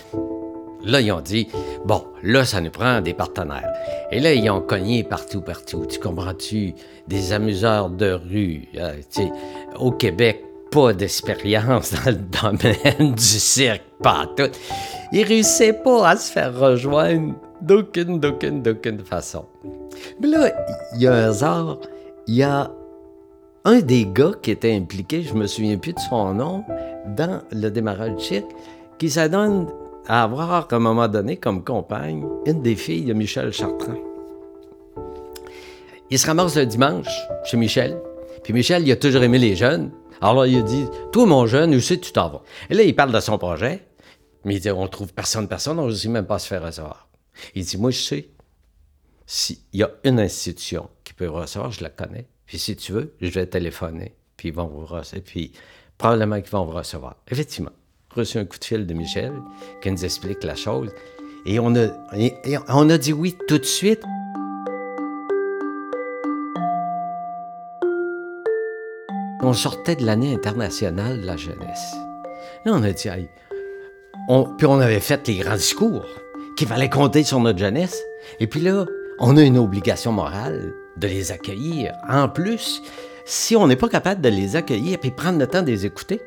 là, 0.84 1.00
ils 1.00 1.12
ont 1.12 1.20
dit, 1.20 1.46
bon, 1.84 2.02
là, 2.24 2.44
ça 2.44 2.60
nous 2.60 2.70
prend 2.70 3.00
des 3.00 3.14
partenaires. 3.14 3.72
Et 4.10 4.18
là, 4.18 4.34
ils 4.34 4.50
ont 4.50 4.60
cogné 4.60 5.04
partout, 5.04 5.40
partout. 5.40 5.86
Tu 5.86 6.00
comprends-tu? 6.00 6.74
Des 7.06 7.32
amuseurs 7.32 7.88
de 7.88 8.10
rue. 8.10 8.68
Euh, 8.76 8.94
au 9.78 9.92
Québec, 9.92 10.44
pas 10.72 10.92
d'expérience 10.92 11.92
dans 12.04 12.10
le 12.10 12.16
domaine 12.16 13.14
du 13.14 13.22
cirque, 13.22 13.84
pas 14.02 14.26
tout. 14.36 14.50
Ils 15.12 15.24
réussissaient 15.24 15.72
pas 15.72 16.08
à 16.08 16.16
se 16.16 16.32
faire 16.32 16.58
rejoindre 16.58 17.34
d'aucune, 17.60 18.18
d'aucune, 18.18 18.62
d'aucune 18.62 19.04
façon. 19.04 19.44
Mais 20.20 20.28
là, 20.28 20.52
il 20.94 21.02
y 21.02 21.06
a 21.06 21.12
un 21.12 21.28
hasard, 21.28 21.78
il 22.26 22.36
y 22.36 22.42
a 22.42 22.70
un 23.64 23.80
des 23.80 24.06
gars 24.06 24.32
qui 24.40 24.50
était 24.50 24.74
impliqué, 24.74 25.22
je 25.22 25.34
me 25.34 25.46
souviens 25.46 25.76
plus 25.76 25.92
de 25.92 25.98
son 25.98 26.34
nom, 26.34 26.64
dans 27.16 27.42
le 27.52 27.68
démarrage 27.68 28.18
cirque, 28.18 28.50
qui 28.98 29.10
s'adonne 29.10 29.68
à 30.06 30.22
avoir, 30.22 30.68
à 30.70 30.74
un 30.74 30.78
moment 30.78 31.08
donné, 31.08 31.36
comme 31.36 31.62
compagne, 31.62 32.24
une 32.46 32.62
des 32.62 32.76
filles 32.76 33.04
de 33.04 33.12
Michel 33.12 33.52
Chartrand. 33.52 33.98
Il 36.10 36.18
se 36.18 36.26
ramasse 36.26 36.56
le 36.56 36.66
dimanche 36.66 37.08
chez 37.44 37.56
Michel. 37.56 38.00
Puis 38.42 38.52
Michel, 38.52 38.82
il 38.82 38.92
a 38.92 38.96
toujours 38.96 39.22
aimé 39.22 39.38
les 39.38 39.54
jeunes. 39.54 39.92
Alors 40.20 40.46
il 40.46 40.58
a 40.58 40.62
dit 40.62 40.86
Toi, 41.12 41.26
mon 41.26 41.46
jeune, 41.46 41.74
où 41.74 41.80
c'est 41.80 42.00
tu 42.00 42.12
t'en 42.12 42.28
vas 42.28 42.42
Et 42.68 42.74
là, 42.74 42.82
il 42.82 42.96
parle 42.96 43.12
de 43.12 43.20
son 43.20 43.38
projet. 43.38 43.86
Mais 44.44 44.56
il 44.56 44.60
dit 44.60 44.70
On 44.70 44.88
trouve 44.88 45.12
personne, 45.12 45.46
personne, 45.46 45.78
on 45.78 45.86
ne 45.86 46.08
même 46.08 46.26
pas 46.26 46.38
se 46.38 46.48
faire 46.48 46.64
recevoir. 46.64 47.08
Il 47.54 47.64
dit 47.64 47.76
Moi, 47.76 47.90
je 47.90 48.00
sais. 48.00 48.28
S'il 49.24 49.58
y 49.72 49.84
a 49.84 49.90
une 50.02 50.18
institution 50.18 50.88
qui 51.04 51.12
peut 51.12 51.28
recevoir, 51.28 51.70
je 51.70 51.84
la 51.84 51.90
connais. 51.90 52.26
Puis 52.50 52.59
si 52.59 52.75
tu 52.75 52.90
veux, 52.90 53.14
je 53.21 53.30
vais 53.30 53.47
téléphoner, 53.47 54.12
puis 54.37 54.49
ils 54.49 54.54
vont 54.54 54.66
vous 54.66 54.85
recevoir. 54.85 55.23
Puis 55.25 55.52
probablement 55.97 56.40
qu'ils 56.40 56.50
vont 56.50 56.64
vous 56.64 56.73
recevoir. 56.73 57.14
Effectivement, 57.30 57.71
reçu 58.12 58.38
un 58.38 58.45
coup 58.45 58.59
de 58.59 58.64
fil 58.64 58.88
de 58.88 58.92
Michel 58.92 59.33
qui 59.80 59.88
nous 59.88 60.04
explique 60.04 60.42
la 60.42 60.57
chose. 60.57 60.90
Et 61.47 61.61
on 61.61 61.76
a, 61.76 61.90
on 62.66 62.90
a 62.90 62.99
dit 62.99 63.12
oui 63.12 63.37
tout 63.47 63.59
de 63.59 63.64
suite. 63.64 64.02
On 69.42 69.52
sortait 69.52 69.95
de 69.95 70.04
l'année 70.04 70.35
internationale 70.35 71.21
de 71.21 71.26
la 71.26 71.37
jeunesse. 71.37 71.95
Là, 72.64 72.73
on 72.75 72.83
a 72.83 72.90
dit, 72.90 73.09
puis 74.59 74.66
on 74.66 74.80
avait 74.80 74.99
fait 74.99 75.25
les 75.28 75.37
grands 75.37 75.54
discours 75.54 76.04
qu'il 76.57 76.66
fallait 76.66 76.90
compter 76.90 77.23
sur 77.23 77.38
notre 77.38 77.61
jeunesse. 77.61 78.02
Et 78.40 78.49
puis 78.49 78.61
là, 78.61 78.87
on 79.21 79.37
a 79.37 79.42
une 79.42 79.57
obligation 79.57 80.11
morale 80.11 80.75
de 80.97 81.06
les 81.06 81.32
accueillir. 81.32 81.92
En 82.09 82.28
plus, 82.28 82.82
si 83.25 83.56
on 83.56 83.66
n'est 83.66 83.76
pas 83.76 83.88
capable 83.88 84.20
de 84.20 84.28
les 84.28 84.56
accueillir 84.56 84.99
et 85.02 85.11
prendre 85.11 85.38
le 85.38 85.47
temps 85.47 85.62
de 85.62 85.70
les 85.70 85.87
écouter, 85.87 86.20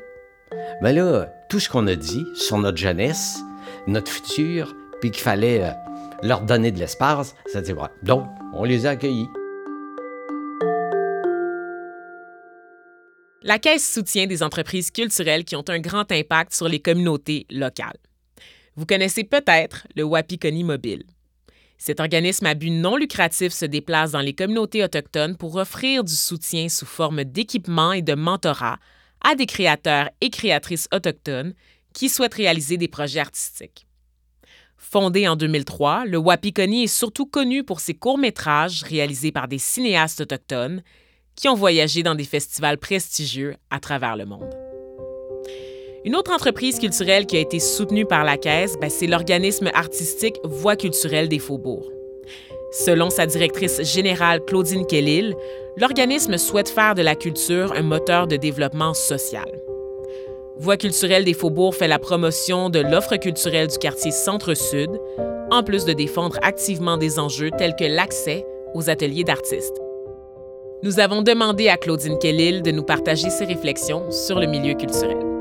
ben 0.80 0.94
là, 0.94 1.26
tout 1.48 1.60
ce 1.60 1.68
qu'on 1.68 1.86
a 1.86 1.96
dit 1.96 2.24
sur 2.34 2.58
notre 2.58 2.78
jeunesse, 2.78 3.38
notre 3.86 4.10
futur, 4.10 4.74
puis 5.00 5.10
qu'il 5.10 5.22
fallait 5.22 5.64
euh, 5.64 5.70
leur 6.22 6.40
donner 6.40 6.70
de 6.70 6.78
l'espace, 6.78 7.34
ça 7.46 7.60
dit 7.60 7.72
vrai. 7.72 7.88
Donc, 8.02 8.26
on 8.54 8.64
les 8.64 8.86
a 8.86 8.90
accueillis. 8.90 9.28
La 13.42 13.58
Caisse 13.58 13.92
soutient 13.92 14.26
des 14.26 14.42
entreprises 14.42 14.90
culturelles 14.90 15.44
qui 15.44 15.54
ont 15.54 15.68
un 15.68 15.78
grand 15.78 16.10
impact 16.10 16.54
sur 16.54 16.66
les 16.66 16.80
communautés 16.80 17.46
locales. 17.50 17.98
Vous 18.76 18.86
connaissez 18.86 19.22
peut-être 19.22 19.86
le 19.94 20.02
Wapikoni 20.02 20.64
Mobile. 20.64 21.04
Cet 21.86 22.00
organisme 22.00 22.46
à 22.46 22.54
but 22.54 22.70
non 22.70 22.96
lucratif 22.96 23.52
se 23.52 23.66
déplace 23.66 24.12
dans 24.12 24.22
les 24.22 24.32
communautés 24.32 24.82
autochtones 24.82 25.36
pour 25.36 25.56
offrir 25.56 26.02
du 26.02 26.14
soutien 26.14 26.70
sous 26.70 26.86
forme 26.86 27.24
d'équipement 27.24 27.92
et 27.92 28.00
de 28.00 28.14
mentorat 28.14 28.78
à 29.20 29.34
des 29.34 29.44
créateurs 29.44 30.08
et 30.22 30.30
créatrices 30.30 30.88
autochtones 30.94 31.52
qui 31.92 32.08
souhaitent 32.08 32.32
réaliser 32.32 32.78
des 32.78 32.88
projets 32.88 33.20
artistiques. 33.20 33.86
Fondé 34.78 35.28
en 35.28 35.36
2003, 35.36 36.06
le 36.06 36.16
Wapikoni 36.16 36.84
est 36.84 36.86
surtout 36.86 37.26
connu 37.26 37.64
pour 37.64 37.80
ses 37.80 37.92
courts-métrages 37.92 38.82
réalisés 38.82 39.30
par 39.30 39.46
des 39.46 39.58
cinéastes 39.58 40.22
autochtones, 40.22 40.82
qui 41.36 41.48
ont 41.48 41.54
voyagé 41.54 42.02
dans 42.02 42.14
des 42.14 42.24
festivals 42.24 42.78
prestigieux 42.78 43.56
à 43.68 43.78
travers 43.78 44.16
le 44.16 44.24
monde. 44.24 44.54
Une 46.04 46.16
autre 46.16 46.32
entreprise 46.34 46.78
culturelle 46.78 47.24
qui 47.24 47.38
a 47.38 47.40
été 47.40 47.58
soutenue 47.58 48.04
par 48.04 48.24
la 48.24 48.36
Caisse, 48.36 48.76
ben, 48.78 48.90
c'est 48.90 49.06
l'organisme 49.06 49.70
artistique 49.72 50.36
Voix 50.44 50.76
culturelle 50.76 51.30
des 51.30 51.38
Faubourgs. 51.38 51.90
Selon 52.72 53.08
sa 53.08 53.24
directrice 53.24 53.80
générale 53.82 54.44
Claudine 54.44 54.84
Kellil, 54.84 55.34
l'organisme 55.78 56.36
souhaite 56.36 56.68
faire 56.68 56.94
de 56.94 57.00
la 57.00 57.14
culture 57.14 57.72
un 57.72 57.82
moteur 57.82 58.26
de 58.26 58.36
développement 58.36 58.92
social. 58.92 59.46
Voix 60.58 60.76
culturelle 60.76 61.24
des 61.24 61.32
Faubourgs 61.32 61.74
fait 61.74 61.88
la 61.88 61.98
promotion 61.98 62.68
de 62.68 62.80
l'offre 62.80 63.16
culturelle 63.16 63.68
du 63.68 63.78
quartier 63.78 64.10
Centre-Sud, 64.10 64.90
en 65.50 65.62
plus 65.62 65.86
de 65.86 65.94
défendre 65.94 66.36
activement 66.42 66.98
des 66.98 67.18
enjeux 67.18 67.50
tels 67.56 67.76
que 67.76 67.84
l'accès 67.84 68.44
aux 68.74 68.90
ateliers 68.90 69.24
d'artistes. 69.24 69.80
Nous 70.82 71.00
avons 71.00 71.22
demandé 71.22 71.68
à 71.68 71.78
Claudine 71.78 72.18
Kellil 72.18 72.60
de 72.60 72.72
nous 72.72 72.82
partager 72.82 73.30
ses 73.30 73.46
réflexions 73.46 74.10
sur 74.10 74.38
le 74.38 74.46
milieu 74.46 74.74
culturel. 74.74 75.33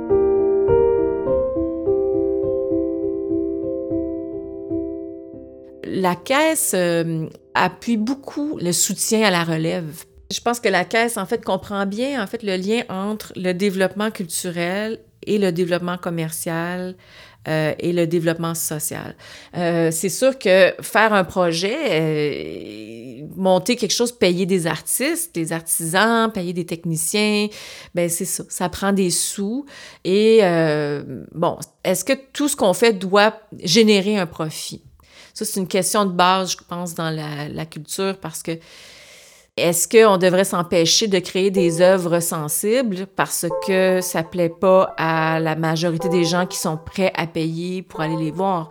La 5.93 6.15
Caisse 6.15 6.71
euh, 6.73 7.27
appuie 7.53 7.97
beaucoup 7.97 8.57
le 8.59 8.71
soutien 8.71 9.23
à 9.23 9.31
la 9.31 9.43
relève. 9.43 10.05
Je 10.31 10.41
pense 10.41 10.59
que 10.59 10.69
la 10.69 10.85
Caisse, 10.85 11.17
en 11.17 11.27
fait, 11.27 11.45
comprend 11.45 11.85
bien, 11.85 12.21
en 12.21 12.27
fait, 12.27 12.41
le 12.41 12.57
lien 12.57 12.81
entre 12.89 13.31
le 13.35 13.53
développement 13.53 14.09
culturel 14.09 14.99
et 15.27 15.37
le 15.37 15.51
développement 15.51 15.97
commercial 15.97 16.95
euh, 17.47 17.73
et 17.77 17.93
le 17.93 18.07
développement 18.07 18.55
social. 18.55 19.15
Euh, 19.55 19.91
c'est 19.91 20.09
sûr 20.09 20.39
que 20.39 20.73
faire 20.81 21.13
un 21.13 21.23
projet, 21.23 23.23
monter 23.35 23.75
quelque 23.75 23.93
chose, 23.93 24.11
payer 24.11 24.47
des 24.47 24.65
artistes, 24.65 25.35
des 25.35 25.53
artisans, 25.53 26.31
payer 26.31 26.53
des 26.53 26.65
techniciens, 26.65 27.47
ben 27.93 28.09
c'est 28.09 28.25
ça, 28.25 28.43
ça 28.49 28.69
prend 28.69 28.93
des 28.93 29.11
sous. 29.11 29.65
Et 30.03 30.39
bon, 31.35 31.59
est-ce 31.83 32.03
que 32.03 32.13
tout 32.33 32.47
ce 32.47 32.55
qu'on 32.55 32.73
fait 32.73 32.93
doit 32.93 33.39
générer 33.63 34.17
un 34.17 34.25
profit? 34.25 34.81
Ça, 35.33 35.45
c'est 35.45 35.59
une 35.59 35.67
question 35.67 36.05
de 36.05 36.11
base, 36.11 36.51
je 36.51 36.57
pense, 36.67 36.93
dans 36.93 37.09
la, 37.09 37.65
culture 37.65 38.17
parce 38.17 38.43
que 38.43 38.51
est-ce 39.55 39.87
qu'on 39.87 40.17
devrait 40.17 40.45
s'empêcher 40.45 41.07
de 41.07 41.19
créer 41.19 41.51
des 41.51 41.81
œuvres 41.81 42.19
sensibles 42.19 43.05
parce 43.15 43.45
que 43.67 44.01
ça 44.01 44.23
plaît 44.23 44.49
pas 44.49 44.93
à 44.97 45.39
la 45.39 45.55
majorité 45.55 46.09
des 46.09 46.23
gens 46.23 46.47
qui 46.47 46.57
sont 46.57 46.77
prêts 46.77 47.11
à 47.15 47.27
payer 47.27 47.83
pour 47.83 48.01
aller 48.01 48.17
les 48.17 48.31
voir? 48.31 48.69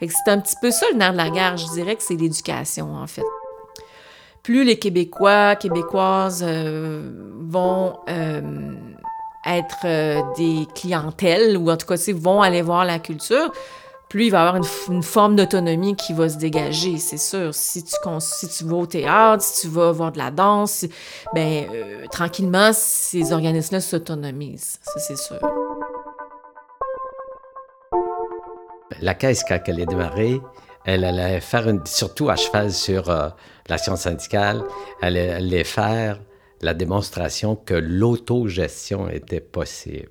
c'est 0.00 0.30
un 0.30 0.38
petit 0.38 0.56
peu 0.60 0.70
ça 0.70 0.86
le 0.92 0.98
nerf 0.98 1.12
de 1.12 1.16
la 1.16 1.30
guerre. 1.30 1.56
Je 1.56 1.66
dirais 1.72 1.96
que 1.96 2.02
c'est 2.02 2.16
l'éducation, 2.16 2.94
en 2.94 3.06
fait. 3.06 3.24
Plus 4.44 4.62
les 4.64 4.78
Québécois, 4.78 5.56
Québécoises 5.56 6.44
euh, 6.46 7.10
vont 7.40 7.98
euh, 8.10 8.74
être 9.46 9.86
euh, 9.86 10.20
des 10.36 10.66
clientèles 10.74 11.56
ou 11.56 11.70
en 11.70 11.76
tout 11.78 11.86
cas, 11.86 11.96
vont 12.12 12.42
aller 12.42 12.60
voir 12.60 12.84
la 12.84 12.98
culture, 12.98 13.50
plus 14.08 14.26
il 14.26 14.30
va 14.30 14.46
avoir 14.46 14.62
une, 14.88 15.02
forme 15.02 15.36
d'autonomie 15.36 15.96
qui 15.96 16.12
va 16.12 16.28
se 16.28 16.36
dégager, 16.36 16.98
c'est 16.98 17.18
sûr. 17.18 17.54
Si 17.54 17.82
tu, 17.82 18.64
vas 18.64 18.76
au 18.76 18.86
théâtre, 18.86 19.42
si 19.42 19.62
tu 19.62 19.68
vas 19.68 19.92
voir 19.92 20.12
de 20.12 20.18
la 20.18 20.30
danse, 20.30 20.84
ben 21.34 21.66
euh, 21.72 22.06
tranquillement, 22.10 22.70
ces 22.72 23.32
organismes-là 23.32 23.80
s'autonomisent, 23.80 24.78
ça 24.82 25.00
c'est 25.00 25.18
sûr. 25.18 25.38
La 29.00 29.14
caisse, 29.14 29.42
quand 29.46 29.58
elle 29.66 29.80
est 29.80 29.86
démarrée, 29.86 30.40
elle 30.84 31.04
allait 31.04 31.40
faire, 31.40 31.68
une, 31.68 31.84
surtout 31.86 32.28
à 32.28 32.36
cheval 32.36 32.72
sur 32.72 33.10
euh, 33.10 33.28
l'action 33.68 33.96
syndicale, 33.96 34.62
elle 35.00 35.16
allait 35.16 35.64
faire 35.64 36.20
la 36.60 36.74
démonstration 36.74 37.56
que 37.56 37.74
l'autogestion 37.74 39.08
était 39.08 39.40
possible. 39.40 40.10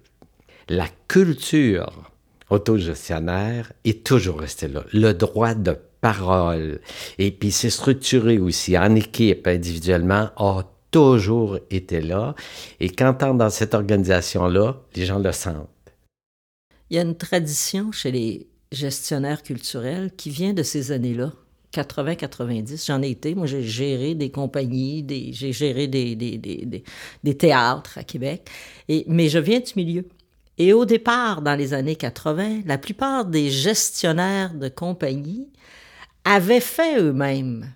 La 0.69 0.87
culture 1.07 2.12
autogestionnaire 2.53 3.73
est 3.83 4.05
toujours 4.05 4.39
resté 4.39 4.67
là. 4.67 4.83
Le 4.93 5.13
droit 5.13 5.53
de 5.53 5.77
parole. 6.01 6.79
Et 7.17 7.31
puis 7.31 7.51
c'est 7.51 7.69
structuré 7.69 8.37
aussi 8.37 8.77
en 8.77 8.95
équipe, 8.95 9.47
individuellement, 9.47 10.29
a 10.37 10.63
toujours 10.91 11.57
été 11.71 12.01
là. 12.01 12.35
Et 12.79 12.89
quand 12.89 13.23
on 13.23 13.33
dans 13.33 13.49
cette 13.49 13.73
organisation-là, 13.73 14.81
les 14.95 15.05
gens 15.05 15.19
le 15.19 15.31
sentent. 15.31 15.69
Il 16.89 16.97
y 16.97 16.99
a 16.99 17.01
une 17.01 17.17
tradition 17.17 17.91
chez 17.91 18.11
les 18.11 18.47
gestionnaires 18.71 19.41
culturels 19.41 20.11
qui 20.15 20.29
vient 20.29 20.53
de 20.53 20.63
ces 20.63 20.91
années-là. 20.91 21.31
80-90, 21.73 22.85
j'en 22.85 23.01
ai 23.01 23.09
été. 23.09 23.33
Moi, 23.33 23.47
j'ai 23.47 23.63
géré 23.63 24.13
des 24.13 24.29
compagnies, 24.29 25.03
j'ai 25.31 25.53
géré 25.53 25.87
des, 25.87 26.15
des, 26.15 26.37
des, 26.37 26.83
des, 27.23 27.37
théâtres 27.37 27.97
à 27.97 28.03
Québec. 28.03 28.47
Et, 28.87 29.05
mais 29.07 29.27
je 29.27 29.39
viens 29.39 29.59
du 29.59 29.71
milieu. 29.75 30.05
Et 30.57 30.73
au 30.73 30.85
départ, 30.85 31.41
dans 31.41 31.55
les 31.55 31.73
années 31.73 31.95
80, 31.95 32.61
la 32.65 32.77
plupart 32.77 33.25
des 33.25 33.49
gestionnaires 33.49 34.53
de 34.53 34.69
compagnies 34.69 35.49
avaient 36.25 36.59
fait 36.59 36.99
eux-mêmes 36.99 37.73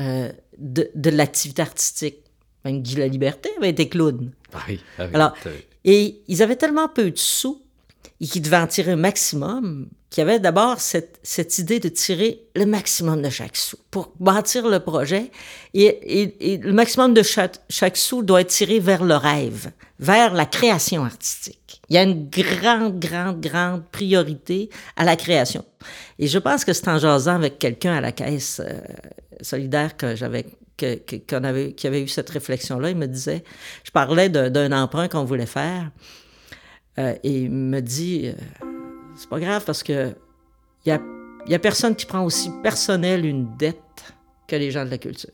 euh, 0.00 0.32
de, 0.58 0.90
de 0.94 1.10
l'activité 1.10 1.62
artistique. 1.62 2.18
Même 2.64 2.82
Guy 2.82 2.96
Liberté 3.08 3.50
avait 3.56 3.70
été 3.70 3.88
clown. 3.88 4.32
Ah 4.52 4.58
oui, 4.68 4.80
ah 4.98 5.04
oui, 5.06 5.10
Alors, 5.14 5.34
et 5.84 6.22
ils 6.26 6.42
avaient 6.42 6.56
tellement 6.56 6.88
peu 6.88 7.10
de 7.10 7.18
sous 7.18 7.62
et 8.20 8.26
qu'ils 8.26 8.42
devaient 8.42 8.56
en 8.56 8.66
tirer 8.66 8.92
un 8.92 8.96
maximum 8.96 9.88
qu'il 10.10 10.22
y 10.22 10.26
avait 10.26 10.40
d'abord 10.40 10.80
cette, 10.80 11.20
cette, 11.22 11.58
idée 11.58 11.80
de 11.80 11.88
tirer 11.88 12.42
le 12.56 12.64
maximum 12.64 13.22
de 13.22 13.28
chaque 13.28 13.56
sou 13.56 13.76
pour 13.90 14.12
bâtir 14.18 14.66
le 14.66 14.80
projet. 14.80 15.30
Et, 15.74 15.84
et, 15.84 16.52
et 16.54 16.56
le 16.58 16.72
maximum 16.72 17.12
de 17.14 17.22
chaque, 17.22 17.58
chaque 17.68 17.96
sou 17.96 18.22
doit 18.22 18.40
être 18.40 18.48
tiré 18.48 18.80
vers 18.80 19.04
le 19.04 19.16
rêve, 19.16 19.70
vers 20.00 20.32
la 20.32 20.46
création 20.46 21.04
artistique. 21.04 21.67
Il 21.88 21.94
y 21.94 21.98
a 21.98 22.02
une 22.02 22.28
grande, 22.28 22.98
grande, 22.98 23.40
grande 23.40 23.82
priorité 23.90 24.68
à 24.96 25.04
la 25.04 25.16
création. 25.16 25.64
Et 26.18 26.26
je 26.26 26.38
pense 26.38 26.64
que 26.64 26.72
c'est 26.72 26.88
en 26.88 26.98
jasant 26.98 27.36
avec 27.36 27.58
quelqu'un 27.58 27.94
à 27.94 28.00
la 28.00 28.12
caisse 28.12 28.60
euh, 28.64 28.80
solidaire 29.40 29.96
que 29.96 30.14
j'avais 30.14 30.44
avait, 31.32 31.72
qui 31.72 31.86
avait 31.86 32.02
eu 32.02 32.08
cette 32.08 32.30
réflexion-là, 32.30 32.90
il 32.90 32.96
me 32.96 33.06
disait, 33.06 33.42
je 33.84 33.90
parlais 33.90 34.28
d'un 34.28 34.72
emprunt 34.72 35.08
qu'on 35.08 35.24
voulait 35.24 35.46
faire, 35.46 35.90
euh, 36.98 37.14
et 37.22 37.42
il 37.42 37.50
me 37.50 37.80
dit, 37.80 38.28
euh, 38.28 38.66
c'est 39.16 39.28
pas 39.28 39.40
grave 39.40 39.64
parce 39.64 39.82
que 39.82 40.14
il 40.84 40.90
y 40.90 40.92
a, 40.92 41.00
y 41.46 41.54
a 41.54 41.58
personne 41.58 41.96
qui 41.96 42.06
prend 42.06 42.24
aussi 42.24 42.50
personnel 42.62 43.24
une 43.24 43.56
dette 43.56 44.14
que 44.46 44.56
les 44.56 44.70
gens 44.70 44.84
de 44.84 44.90
la 44.90 44.98
culture. 44.98 45.30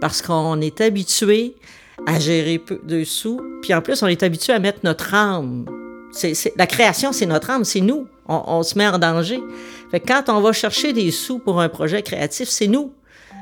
Parce 0.00 0.22
qu'on 0.22 0.60
est 0.60 0.80
habitué 0.80 1.56
à 2.06 2.18
gérer 2.18 2.58
peu 2.58 2.80
de 2.84 3.04
sous. 3.04 3.40
Puis 3.62 3.72
en 3.74 3.80
plus, 3.80 4.02
on 4.02 4.06
est 4.06 4.22
habitué 4.22 4.52
à 4.52 4.58
mettre 4.58 4.80
notre 4.84 5.14
âme. 5.14 5.64
La 6.56 6.66
création, 6.66 7.12
c'est 7.12 7.26
notre 7.26 7.50
âme, 7.50 7.64
c'est 7.64 7.80
nous. 7.80 8.06
On, 8.28 8.62
se 8.62 8.76
met 8.76 8.88
en 8.88 8.98
danger. 8.98 9.40
Fait 9.90 10.00
que 10.00 10.08
quand 10.08 10.28
on 10.28 10.40
va 10.40 10.52
chercher 10.52 10.92
des 10.92 11.10
sous 11.10 11.38
pour 11.38 11.60
un 11.60 11.68
projet 11.68 12.02
créatif, 12.02 12.48
c'est 12.48 12.66
nous. 12.66 12.92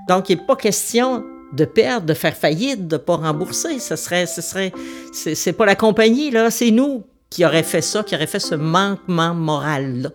Donc, 0.09 0.29
il 0.29 0.37
n'est 0.37 0.45
pas 0.45 0.57
question 0.57 1.25
de 1.53 1.65
perdre, 1.65 2.07
de 2.07 2.15
faire 2.15 2.37
faillite, 2.37 2.87
de 2.87 2.97
pas 2.97 3.17
rembourser. 3.17 3.79
Ce 3.79 3.97
serait, 3.97 4.27
ce 4.27 4.43
serait, 4.43 4.73
c'est, 5.13 5.53
pas 5.53 5.65
la 5.65 5.77
compagnie, 5.77 6.31
là, 6.31 6.51
c'est 6.51 6.71
nous 6.71 7.05
qui 7.31 7.45
aurait 7.45 7.63
fait 7.63 7.81
ça, 7.81 8.03
qui 8.03 8.15
aurait 8.15 8.27
fait 8.27 8.41
ce 8.41 8.55
manquement 8.55 9.35
moral-là. 9.35 10.11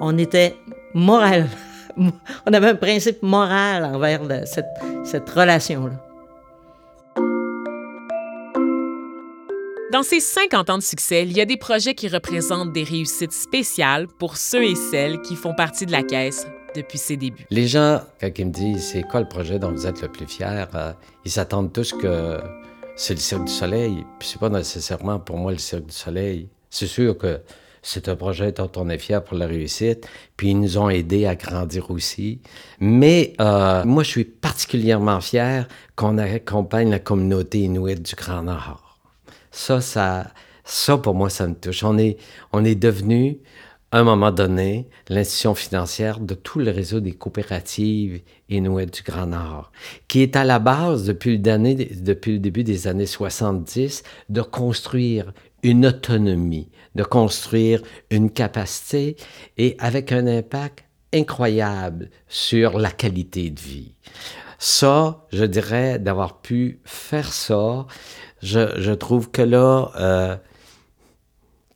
On 0.00 0.16
était 0.18 0.56
moral. 0.94 1.48
On 2.46 2.52
avait 2.52 2.68
un 2.68 2.74
principe 2.74 3.22
moral 3.22 3.84
envers 3.84 4.22
cette, 4.46 4.66
cette 5.04 5.28
relation-là. 5.28 5.96
Dans 9.92 10.04
ces 10.04 10.20
50 10.20 10.70
ans 10.70 10.78
de 10.78 10.82
succès, 10.84 11.24
il 11.24 11.36
y 11.36 11.40
a 11.40 11.44
des 11.44 11.56
projets 11.56 11.94
qui 11.94 12.06
représentent 12.06 12.72
des 12.72 12.84
réussites 12.84 13.32
spéciales 13.32 14.06
pour 14.06 14.36
ceux 14.36 14.62
et 14.62 14.76
celles 14.76 15.20
qui 15.20 15.34
font 15.34 15.52
partie 15.52 15.84
de 15.84 15.90
la 15.90 16.04
caisse 16.04 16.46
depuis 16.76 16.98
ses 16.98 17.16
débuts. 17.16 17.44
Les 17.50 17.66
gens, 17.66 18.00
quand 18.20 18.30
ils 18.38 18.46
me 18.46 18.52
disent 18.52 18.84
c'est 18.92 19.02
quoi 19.02 19.18
le 19.18 19.28
projet 19.28 19.58
dont 19.58 19.72
vous 19.72 19.88
êtes 19.88 20.00
le 20.00 20.06
plus 20.06 20.26
fier, 20.26 20.68
euh, 20.76 20.92
ils 21.24 21.30
s'attendent 21.32 21.72
tous 21.72 21.92
que 21.92 22.38
c'est 22.94 23.14
le 23.14 23.20
Cirque 23.20 23.46
du 23.46 23.52
Soleil. 23.52 24.06
Puis 24.20 24.28
c'est 24.28 24.38
pas 24.38 24.48
nécessairement 24.48 25.18
pour 25.18 25.38
moi 25.38 25.50
le 25.50 25.58
Cirque 25.58 25.86
du 25.86 25.94
Soleil. 25.94 26.48
C'est 26.70 26.86
sûr 26.86 27.18
que 27.18 27.40
c'est 27.82 28.08
un 28.08 28.16
projet 28.16 28.52
dont 28.52 28.70
on 28.76 28.88
est 28.88 28.98
fier 28.98 29.22
pour 29.22 29.36
la 29.36 29.46
réussite, 29.46 30.06
puis 30.36 30.50
ils 30.50 30.60
nous 30.60 30.78
ont 30.78 30.90
aidés 30.90 31.26
à 31.26 31.34
grandir 31.34 31.90
aussi. 31.90 32.40
Mais 32.78 33.32
euh, 33.40 33.84
moi, 33.84 34.02
je 34.02 34.10
suis 34.10 34.24
particulièrement 34.24 35.20
fier 35.20 35.66
qu'on 35.96 36.18
accompagne 36.18 36.90
la 36.90 36.98
communauté 36.98 37.60
inuite 37.60 38.02
du 38.02 38.14
Grand 38.14 38.42
Nord. 38.42 38.98
Ça, 39.50 39.80
ça, 39.80 40.26
ça 40.64 40.98
pour 40.98 41.14
moi, 41.14 41.30
ça 41.30 41.46
me 41.46 41.54
touche. 41.54 41.82
On 41.82 41.96
est, 41.98 42.18
on 42.52 42.64
est 42.64 42.74
devenu, 42.74 43.38
à 43.92 44.00
un 44.00 44.04
moment 44.04 44.30
donné, 44.30 44.88
l'institution 45.08 45.54
financière 45.54 46.20
de 46.20 46.34
tout 46.34 46.58
le 46.58 46.70
réseau 46.70 47.00
des 47.00 47.12
coopératives 47.12 48.20
inuites 48.48 48.94
du 48.94 49.02
Grand 49.02 49.26
Nord, 49.26 49.72
qui 50.06 50.20
est 50.22 50.36
à 50.36 50.44
la 50.44 50.58
base, 50.58 51.04
depuis 51.04 51.38
depuis 51.38 52.32
le 52.32 52.38
début 52.38 52.62
des 52.62 52.86
années 52.86 53.06
70, 53.06 54.02
de 54.28 54.42
construire 54.42 55.32
une 55.62 55.86
autonomie, 55.86 56.70
de 56.94 57.02
construire 57.02 57.82
une 58.10 58.30
capacité 58.30 59.16
et 59.56 59.76
avec 59.78 60.12
un 60.12 60.26
impact 60.26 60.84
incroyable 61.12 62.10
sur 62.28 62.78
la 62.78 62.90
qualité 62.90 63.50
de 63.50 63.60
vie. 63.60 63.94
ça, 64.58 65.26
je 65.32 65.44
dirais, 65.44 65.98
d'avoir 65.98 66.40
pu 66.40 66.80
faire 66.84 67.32
ça, 67.32 67.86
je, 68.42 68.78
je 68.78 68.92
trouve 68.92 69.30
que 69.30 69.42
là, 69.42 69.90
euh, 69.98 70.36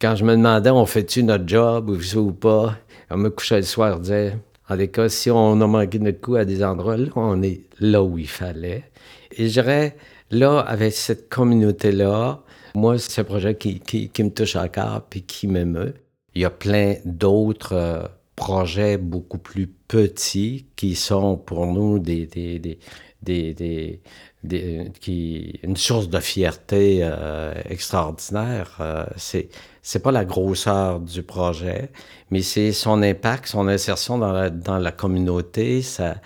quand 0.00 0.16
je 0.16 0.24
me 0.24 0.36
demandais, 0.36 0.70
on 0.70 0.84
fait-tu 0.84 1.22
notre 1.22 1.48
job 1.48 1.88
ou, 1.88 2.18
ou 2.18 2.32
pas, 2.32 2.76
on 3.10 3.16
me 3.16 3.30
couchait 3.30 3.56
le 3.56 3.62
soir, 3.62 3.96
je 3.96 4.02
disais, 4.02 4.38
en 4.68 4.76
des 4.76 4.88
cas, 4.88 5.08
si 5.08 5.30
on 5.30 5.60
a 5.60 5.66
manqué 5.66 5.98
notre 5.98 6.20
coup 6.20 6.36
à 6.36 6.44
des 6.44 6.64
endroits, 6.64 6.96
là, 6.96 7.08
on 7.16 7.42
est 7.42 7.62
là 7.80 8.02
où 8.02 8.18
il 8.18 8.28
fallait. 8.28 8.84
Et 9.32 9.48
je 9.48 9.60
dirais, 9.60 9.96
là, 10.30 10.60
avec 10.60 10.92
cette 10.92 11.28
communauté-là, 11.28 12.42
moi, 12.74 12.98
c'est 12.98 13.20
un 13.20 13.24
projet 13.24 13.56
qui, 13.56 13.80
qui, 13.80 14.08
qui 14.08 14.22
me 14.24 14.30
touche 14.30 14.56
encore 14.56 15.02
puis 15.08 15.22
qui 15.22 15.46
m'émeut. 15.46 15.94
Il 16.34 16.42
y 16.42 16.44
a 16.44 16.50
plein 16.50 16.96
d'autres 17.04 17.74
euh, 17.74 18.02
projets 18.36 18.98
beaucoup 18.98 19.38
plus 19.38 19.68
petits 19.68 20.66
qui 20.76 20.96
sont 20.96 21.36
pour 21.36 21.66
nous 21.66 21.98
des, 22.00 22.26
des, 22.26 22.58
des, 22.58 22.78
des, 23.22 24.00
des 24.42 24.90
qui, 25.00 25.60
une 25.62 25.76
source 25.76 26.08
de 26.08 26.18
fierté 26.18 27.00
euh, 27.02 27.54
extraordinaire. 27.68 28.76
Euh, 28.80 29.06
c'est 29.16 29.48
c'est 29.82 30.02
pas 30.02 30.12
la 30.12 30.24
grosseur 30.24 30.98
du 30.98 31.22
projet, 31.22 31.90
mais 32.30 32.40
c'est 32.40 32.72
son 32.72 33.02
impact, 33.02 33.46
son 33.46 33.68
insertion 33.68 34.18
dans 34.18 34.32
la, 34.32 34.48
dans 34.50 34.78
la 34.78 34.92
communauté. 34.92 35.82
Ça, 35.82 36.16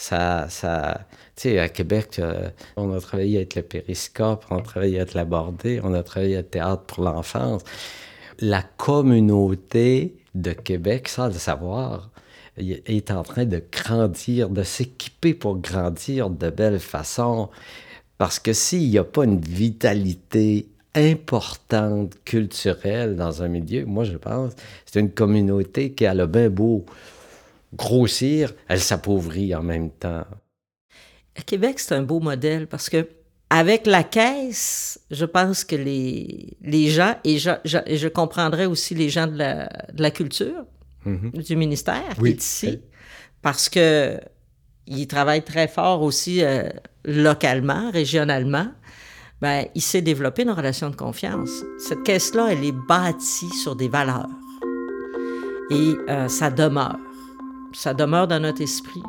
ça, 0.00 0.46
ça, 0.48 1.00
tu 1.36 1.42
sais, 1.42 1.58
à 1.58 1.68
Québec, 1.68 2.18
euh, 2.18 2.48
on 2.76 2.90
a 2.94 3.00
travaillé 3.00 3.36
avec 3.36 3.54
le 3.54 3.62
périscope, 3.62 4.46
on 4.50 4.56
a 4.56 4.62
travaillé 4.62 4.98
avec 4.98 5.12
la 5.12 5.26
bordée, 5.26 5.78
on 5.84 5.92
a 5.92 6.02
travaillé 6.02 6.36
avec 6.36 6.50
Théâtre 6.50 6.84
pour 6.84 7.04
l'enfance. 7.04 7.62
La 8.40 8.62
communauté 8.62 10.16
de 10.34 10.52
Québec, 10.52 11.08
sans 11.08 11.26
le 11.26 11.34
savoir, 11.34 12.10
est 12.56 13.10
en 13.10 13.22
train 13.22 13.44
de 13.44 13.62
grandir, 13.70 14.48
de 14.48 14.62
s'équiper 14.62 15.34
pour 15.34 15.58
grandir 15.58 16.30
de 16.30 16.48
belle 16.48 16.80
façon. 16.80 17.50
Parce 18.16 18.38
que 18.38 18.54
s'il 18.54 18.88
n'y 18.88 18.98
a 18.98 19.04
pas 19.04 19.24
une 19.24 19.40
vitalité 19.40 20.66
importante 20.94 22.14
culturelle 22.24 23.16
dans 23.16 23.42
un 23.42 23.48
milieu, 23.48 23.84
moi 23.84 24.04
je 24.04 24.16
pense, 24.16 24.52
c'est 24.86 24.98
une 24.98 25.10
communauté 25.10 25.92
qui 25.92 26.06
a 26.06 26.14
le 26.14 26.26
bien 26.26 26.48
beau 26.48 26.86
grossir, 27.74 28.52
elle 28.68 28.80
s'appauvrit 28.80 29.54
en 29.54 29.62
même 29.62 29.90
temps. 29.90 30.24
Québec, 31.46 31.78
c'est 31.78 31.94
un 31.94 32.02
beau 32.02 32.20
modèle 32.20 32.66
parce 32.66 32.88
que 32.88 33.08
avec 33.48 33.86
la 33.86 34.04
caisse, 34.04 35.00
je 35.10 35.24
pense 35.24 35.64
que 35.64 35.74
les, 35.74 36.56
les 36.62 36.88
gens, 36.88 37.16
et 37.24 37.38
je, 37.38 37.50
je, 37.64 38.08
comprendrais 38.08 38.66
aussi 38.66 38.94
les 38.94 39.08
gens 39.08 39.26
de 39.26 39.36
la, 39.36 39.68
de 39.92 40.02
la 40.02 40.12
culture, 40.12 40.64
mm-hmm. 41.04 41.44
du 41.44 41.56
ministère 41.56 42.14
qui 42.16 42.28
est 42.28 42.42
ici, 42.42 42.80
parce 43.42 43.68
que 43.68 44.20
ils 44.86 45.08
travaillent 45.08 45.44
très 45.44 45.66
fort 45.66 46.02
aussi 46.02 46.44
euh, 46.44 46.68
localement, 47.04 47.90
régionalement. 47.90 48.68
Ben, 49.40 49.66
il 49.74 49.82
s'est 49.82 50.02
développé 50.02 50.42
une 50.42 50.50
relation 50.50 50.90
de 50.90 50.96
confiance. 50.96 51.50
Cette 51.78 52.02
caisse-là, 52.02 52.48
elle 52.50 52.64
est 52.64 52.74
bâtie 52.88 53.50
sur 53.62 53.74
des 53.74 53.88
valeurs. 53.88 54.28
Et 55.70 55.94
euh, 56.08 56.28
ça 56.28 56.50
demeure. 56.50 56.98
Ça 57.72 57.94
demeure 57.94 58.26
dans 58.26 58.40
notre 58.40 58.62
esprit. 58.62 59.02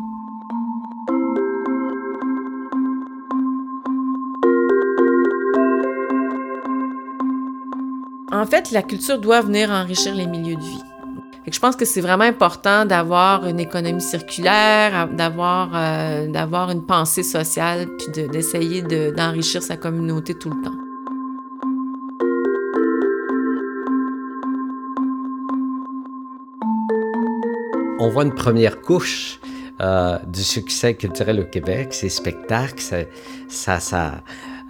En 8.32 8.46
fait, 8.46 8.72
la 8.72 8.82
culture 8.82 9.20
doit 9.20 9.42
venir 9.42 9.70
enrichir 9.70 10.16
les 10.16 10.26
milieux 10.26 10.56
de 10.56 10.62
vie. 10.62 10.82
je 11.52 11.60
pense 11.60 11.76
que 11.76 11.86
c'est 11.86 12.02
vraiment 12.02 12.24
important 12.24 12.86
d'avoir 12.86 13.46
une 13.46 13.60
économie 13.60 14.02
circulaire, 14.02 15.10
d'avoir 15.10 15.72
euh, 15.76 16.28
d'avoir 16.28 16.72
une 16.72 16.86
pensée 16.86 17.24
sociale, 17.24 17.88
puis 17.98 18.28
d'essayer 18.28 18.82
d'enrichir 19.12 19.62
sa 19.62 19.76
communauté 19.76 20.34
tout 20.34 20.50
le 20.50 20.64
temps. 20.64 20.81
On 28.04 28.10
voit 28.10 28.24
une 28.24 28.34
première 28.34 28.82
couche 28.82 29.40
euh, 29.80 30.18
du 30.26 30.42
succès 30.42 30.96
culturel 30.96 31.40
au 31.40 31.44
Québec, 31.44 31.90
ces 31.94 32.10
spectacles, 32.10 32.82
ça, 33.48 34.24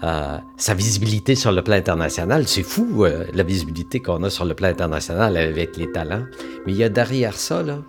euh, 0.03 0.37
sa 0.57 0.73
visibilité 0.73 1.35
sur 1.35 1.53
le 1.53 1.61
plan 1.61 1.75
international. 1.75 2.45
C'est 2.45 2.61
fou, 2.61 3.05
euh, 3.05 3.23
la 3.33 3.43
visibilité 3.43 4.01
qu'on 4.01 4.21
a 4.23 4.29
sur 4.29 4.43
le 4.43 4.53
plan 4.53 4.67
international 4.67 5.37
avec 5.37 5.77
les 5.77 5.89
talents. 5.89 6.25
Mais 6.65 6.73
il 6.73 6.77
y 6.77 6.83
a 6.83 6.89
derrière 6.89 7.35
ça, 7.35 7.63
là, 7.63 7.79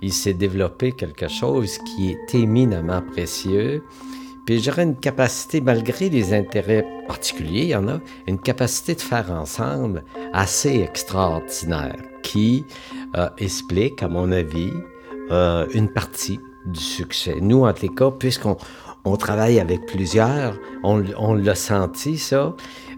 il 0.00 0.12
s'est 0.12 0.34
développé 0.34 0.90
quelque 0.90 1.28
chose 1.28 1.78
qui 1.78 2.10
est 2.10 2.34
éminemment 2.34 3.02
précieux. 3.02 3.84
Puis 4.46 4.60
j'aurais 4.60 4.82
une 4.82 4.96
capacité, 4.96 5.60
malgré 5.60 6.08
les 6.08 6.34
intérêts 6.34 6.84
particuliers, 7.06 7.62
il 7.62 7.68
y 7.68 7.76
en 7.76 7.86
a, 7.86 8.00
une 8.26 8.40
capacité 8.40 8.96
de 8.96 9.00
faire 9.00 9.30
ensemble 9.30 10.02
assez 10.32 10.80
extraordinaire 10.80 11.94
qui 12.24 12.64
euh, 13.16 13.28
explique, 13.38 14.02
à 14.02 14.08
mon 14.08 14.32
avis, 14.32 14.72
une 15.72 15.88
partie 15.88 16.38
du 16.66 16.80
succès. 16.80 17.36
Nous, 17.40 17.64
en 17.64 17.72
tout 17.72 17.88
cas, 17.94 18.10
puisqu'on 18.10 18.58
on 19.04 19.16
travaille 19.16 19.58
avec 19.58 19.86
plusieurs, 19.86 20.58
on, 20.84 21.02
on 21.18 21.34
l'a 21.34 21.54
senti 21.54 22.18
ça, 22.18 22.54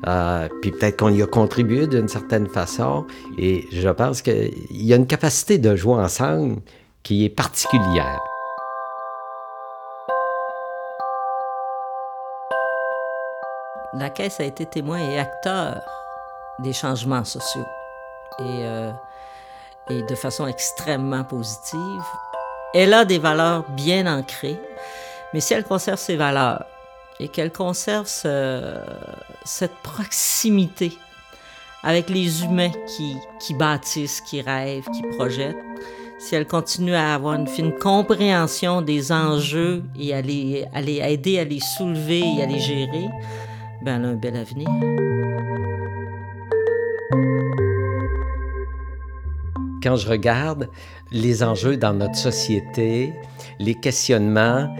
euh, 0.07 0.48
puis 0.61 0.70
peut-être 0.70 0.98
qu'on 0.98 1.09
y 1.09 1.22
a 1.22 1.27
contribué 1.27 1.87
d'une 1.87 2.09
certaine 2.09 2.46
façon, 2.46 3.07
et 3.38 3.66
je 3.72 3.88
pense 3.88 4.20
qu'il 4.20 4.53
y 4.70 4.92
a 4.92 4.96
une 4.96 5.07
capacité 5.07 5.59
de 5.59 5.74
jouer 5.77 5.94
ensemble 5.94 6.57
qui 7.03 7.24
est 7.24 7.31
particulière. 7.31 8.20
La 13.94 14.11
Caisse 14.11 14.40
a 14.40 14.44
été 14.44 14.66
témoin 14.66 14.98
et 14.98 15.18
acteur 15.18 15.81
des 16.59 16.72
changements 16.72 17.24
sociaux, 17.24 17.64
et, 18.40 18.42
euh, 18.42 18.90
et 19.90 20.03
de 20.03 20.14
façon 20.14 20.47
extrêmement 20.47 21.25
positive. 21.25 22.03
Elle 22.73 22.94
a 22.94 23.05
des 23.05 23.18
valeurs 23.18 23.64
bien 23.70 24.07
ancrées. 24.07 24.59
Mais 25.33 25.40
si 25.40 25.55
elle 25.55 25.64
conserve 25.64 25.99
ses 25.99 26.16
valeurs 26.16 26.64
et 27.20 27.29
qu'elle 27.29 27.53
conserve 27.53 28.07
cette 28.07 29.75
proximité 29.83 30.92
avec 31.83 32.09
les 32.09 32.44
humains 32.44 32.73
qui, 32.97 33.16
qui 33.40 33.55
bâtissent, 33.55 34.20
qui 34.23 34.40
rêvent, 34.40 34.88
qui 34.90 35.03
projettent, 35.16 35.57
si 36.18 36.35
elle 36.35 36.47
continue 36.47 36.94
à 36.94 37.14
avoir 37.14 37.35
une 37.35 37.47
fine 37.47 37.75
compréhension 37.79 38.81
des 38.81 39.12
enjeux 39.12 39.85
et 39.99 40.14
à 40.14 40.23
les, 40.23 40.66
à 40.73 40.81
les 40.81 41.01
aider 41.01 41.38
à 41.38 41.44
les 41.44 41.61
soulever 41.61 42.23
et 42.38 42.42
à 42.42 42.47
les 42.47 42.61
gérer, 42.61 43.09
ben 43.83 43.97
elle 43.97 44.07
a 44.07 44.09
un 44.09 44.14
bel 44.14 44.37
avenir. 44.37 45.13
Quand 49.85 49.97
je 49.97 50.09
regarde 50.09 50.70
les 51.12 51.42
enjeux 51.42 51.77
dans 51.77 51.92
notre 51.92 52.16
société, 52.16 53.12
les 53.59 53.75
questionnements 53.75 54.75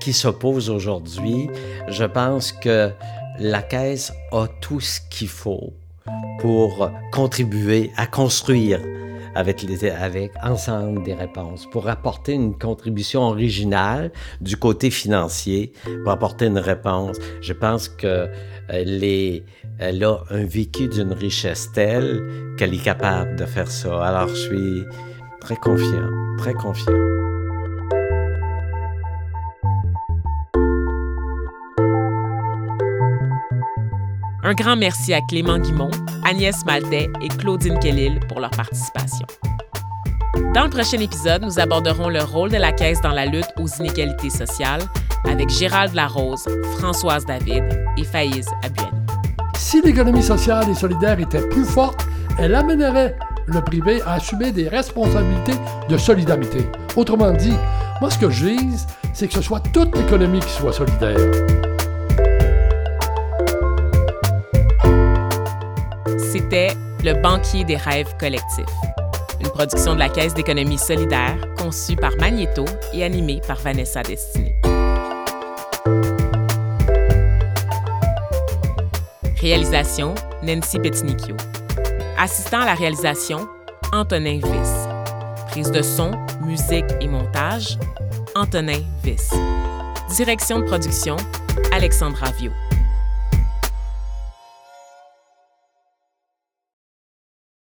qui 0.00 0.12
s'oppose 0.12 0.68
aujourd'hui, 0.68 1.48
je 1.86 2.04
pense 2.04 2.50
que 2.50 2.90
la 3.38 3.62
Caisse 3.62 4.12
a 4.32 4.48
tout 4.60 4.80
ce 4.80 4.98
qu'il 5.10 5.28
faut 5.28 5.72
pour 6.40 6.90
contribuer 7.12 7.92
à 7.96 8.08
construire 8.08 8.80
avec, 9.34 9.62
les, 9.62 10.30
ensemble 10.42 11.02
des 11.02 11.14
réponses, 11.14 11.66
pour 11.70 11.88
apporter 11.88 12.32
une 12.32 12.56
contribution 12.56 13.22
originale 13.22 14.12
du 14.40 14.56
côté 14.56 14.90
financier, 14.90 15.72
pour 16.04 16.12
apporter 16.12 16.46
une 16.46 16.58
réponse. 16.58 17.16
Je 17.40 17.52
pense 17.52 17.88
que 17.88 18.28
elle, 18.68 19.02
elle 19.78 20.04
a 20.04 20.18
un 20.30 20.44
vécu 20.44 20.88
d'une 20.88 21.12
richesse 21.12 21.70
telle 21.72 22.54
qu'elle 22.56 22.74
est 22.74 22.84
capable 22.84 23.36
de 23.36 23.44
faire 23.44 23.70
ça. 23.70 24.02
Alors 24.04 24.28
je 24.28 24.34
suis 24.34 24.84
très 25.40 25.56
confiant, 25.56 26.08
très 26.38 26.54
confiant. 26.54 27.19
Un 34.50 34.54
grand 34.54 34.74
merci 34.74 35.14
à 35.14 35.20
Clément 35.20 35.60
Guimont, 35.60 35.92
Agnès 36.24 36.64
Maltais 36.66 37.08
et 37.22 37.28
Claudine 37.28 37.78
Kellil 37.78 38.18
pour 38.28 38.40
leur 38.40 38.50
participation. 38.50 39.24
Dans 40.52 40.64
le 40.64 40.70
prochain 40.70 40.98
épisode, 40.98 41.42
nous 41.42 41.60
aborderons 41.60 42.08
le 42.08 42.20
rôle 42.20 42.50
de 42.50 42.56
la 42.56 42.72
Caisse 42.72 43.00
dans 43.00 43.12
la 43.12 43.26
lutte 43.26 43.46
aux 43.60 43.68
inégalités 43.68 44.28
sociales 44.28 44.82
avec 45.24 45.50
Gérald 45.50 45.94
Larose, 45.94 46.48
Françoise 46.78 47.24
David 47.26 47.62
et 47.96 48.02
Faïz 48.02 48.48
Abuel. 48.64 48.90
Si 49.56 49.82
l'économie 49.82 50.24
sociale 50.24 50.68
et 50.68 50.74
solidaire 50.74 51.20
était 51.20 51.46
plus 51.46 51.64
forte, 51.64 52.04
elle 52.36 52.56
amènerait 52.56 53.16
le 53.46 53.60
privé 53.60 54.02
à 54.02 54.14
assumer 54.14 54.50
des 54.50 54.66
responsabilités 54.66 55.54
de 55.88 55.96
solidarité. 55.96 56.68
Autrement 56.96 57.30
dit, 57.30 57.54
moi 58.00 58.10
ce 58.10 58.18
que 58.18 58.28
je 58.28 58.46
vise, 58.46 58.88
c'est 59.12 59.28
que 59.28 59.34
ce 59.34 59.42
soit 59.42 59.60
toute 59.72 59.96
l'économie 59.96 60.40
qui 60.40 60.50
soit 60.50 60.72
solidaire. 60.72 61.18
C'était 66.40 66.74
Le 67.04 67.12
banquier 67.20 67.64
des 67.64 67.76
rêves 67.76 68.16
collectifs, 68.18 68.64
une 69.40 69.48
production 69.48 69.94
de 69.94 69.98
la 69.98 70.08
Caisse 70.08 70.32
d'économie 70.32 70.78
solidaire 70.78 71.36
conçue 71.58 71.96
par 71.96 72.12
Magneto 72.18 72.64
et 72.94 73.04
animée 73.04 73.42
par 73.46 73.58
Vanessa 73.58 74.02
Destiné. 74.02 74.54
Réalisation 79.38 80.14
Nancy 80.42 80.78
Petinicchio. 80.78 81.36
Assistant 82.18 82.60
à 82.60 82.66
la 82.66 82.74
réalisation 82.74 83.46
Antonin 83.92 84.40
Viss. 84.42 84.88
Prise 85.48 85.70
de 85.70 85.82
son, 85.82 86.12
musique 86.42 86.86
et 87.02 87.08
montage 87.08 87.78
Antonin 88.34 88.80
Viss. 89.04 89.30
Direction 90.16 90.60
de 90.60 90.64
production 90.64 91.16
Alexandra 91.72 92.30
Vio. 92.38 92.50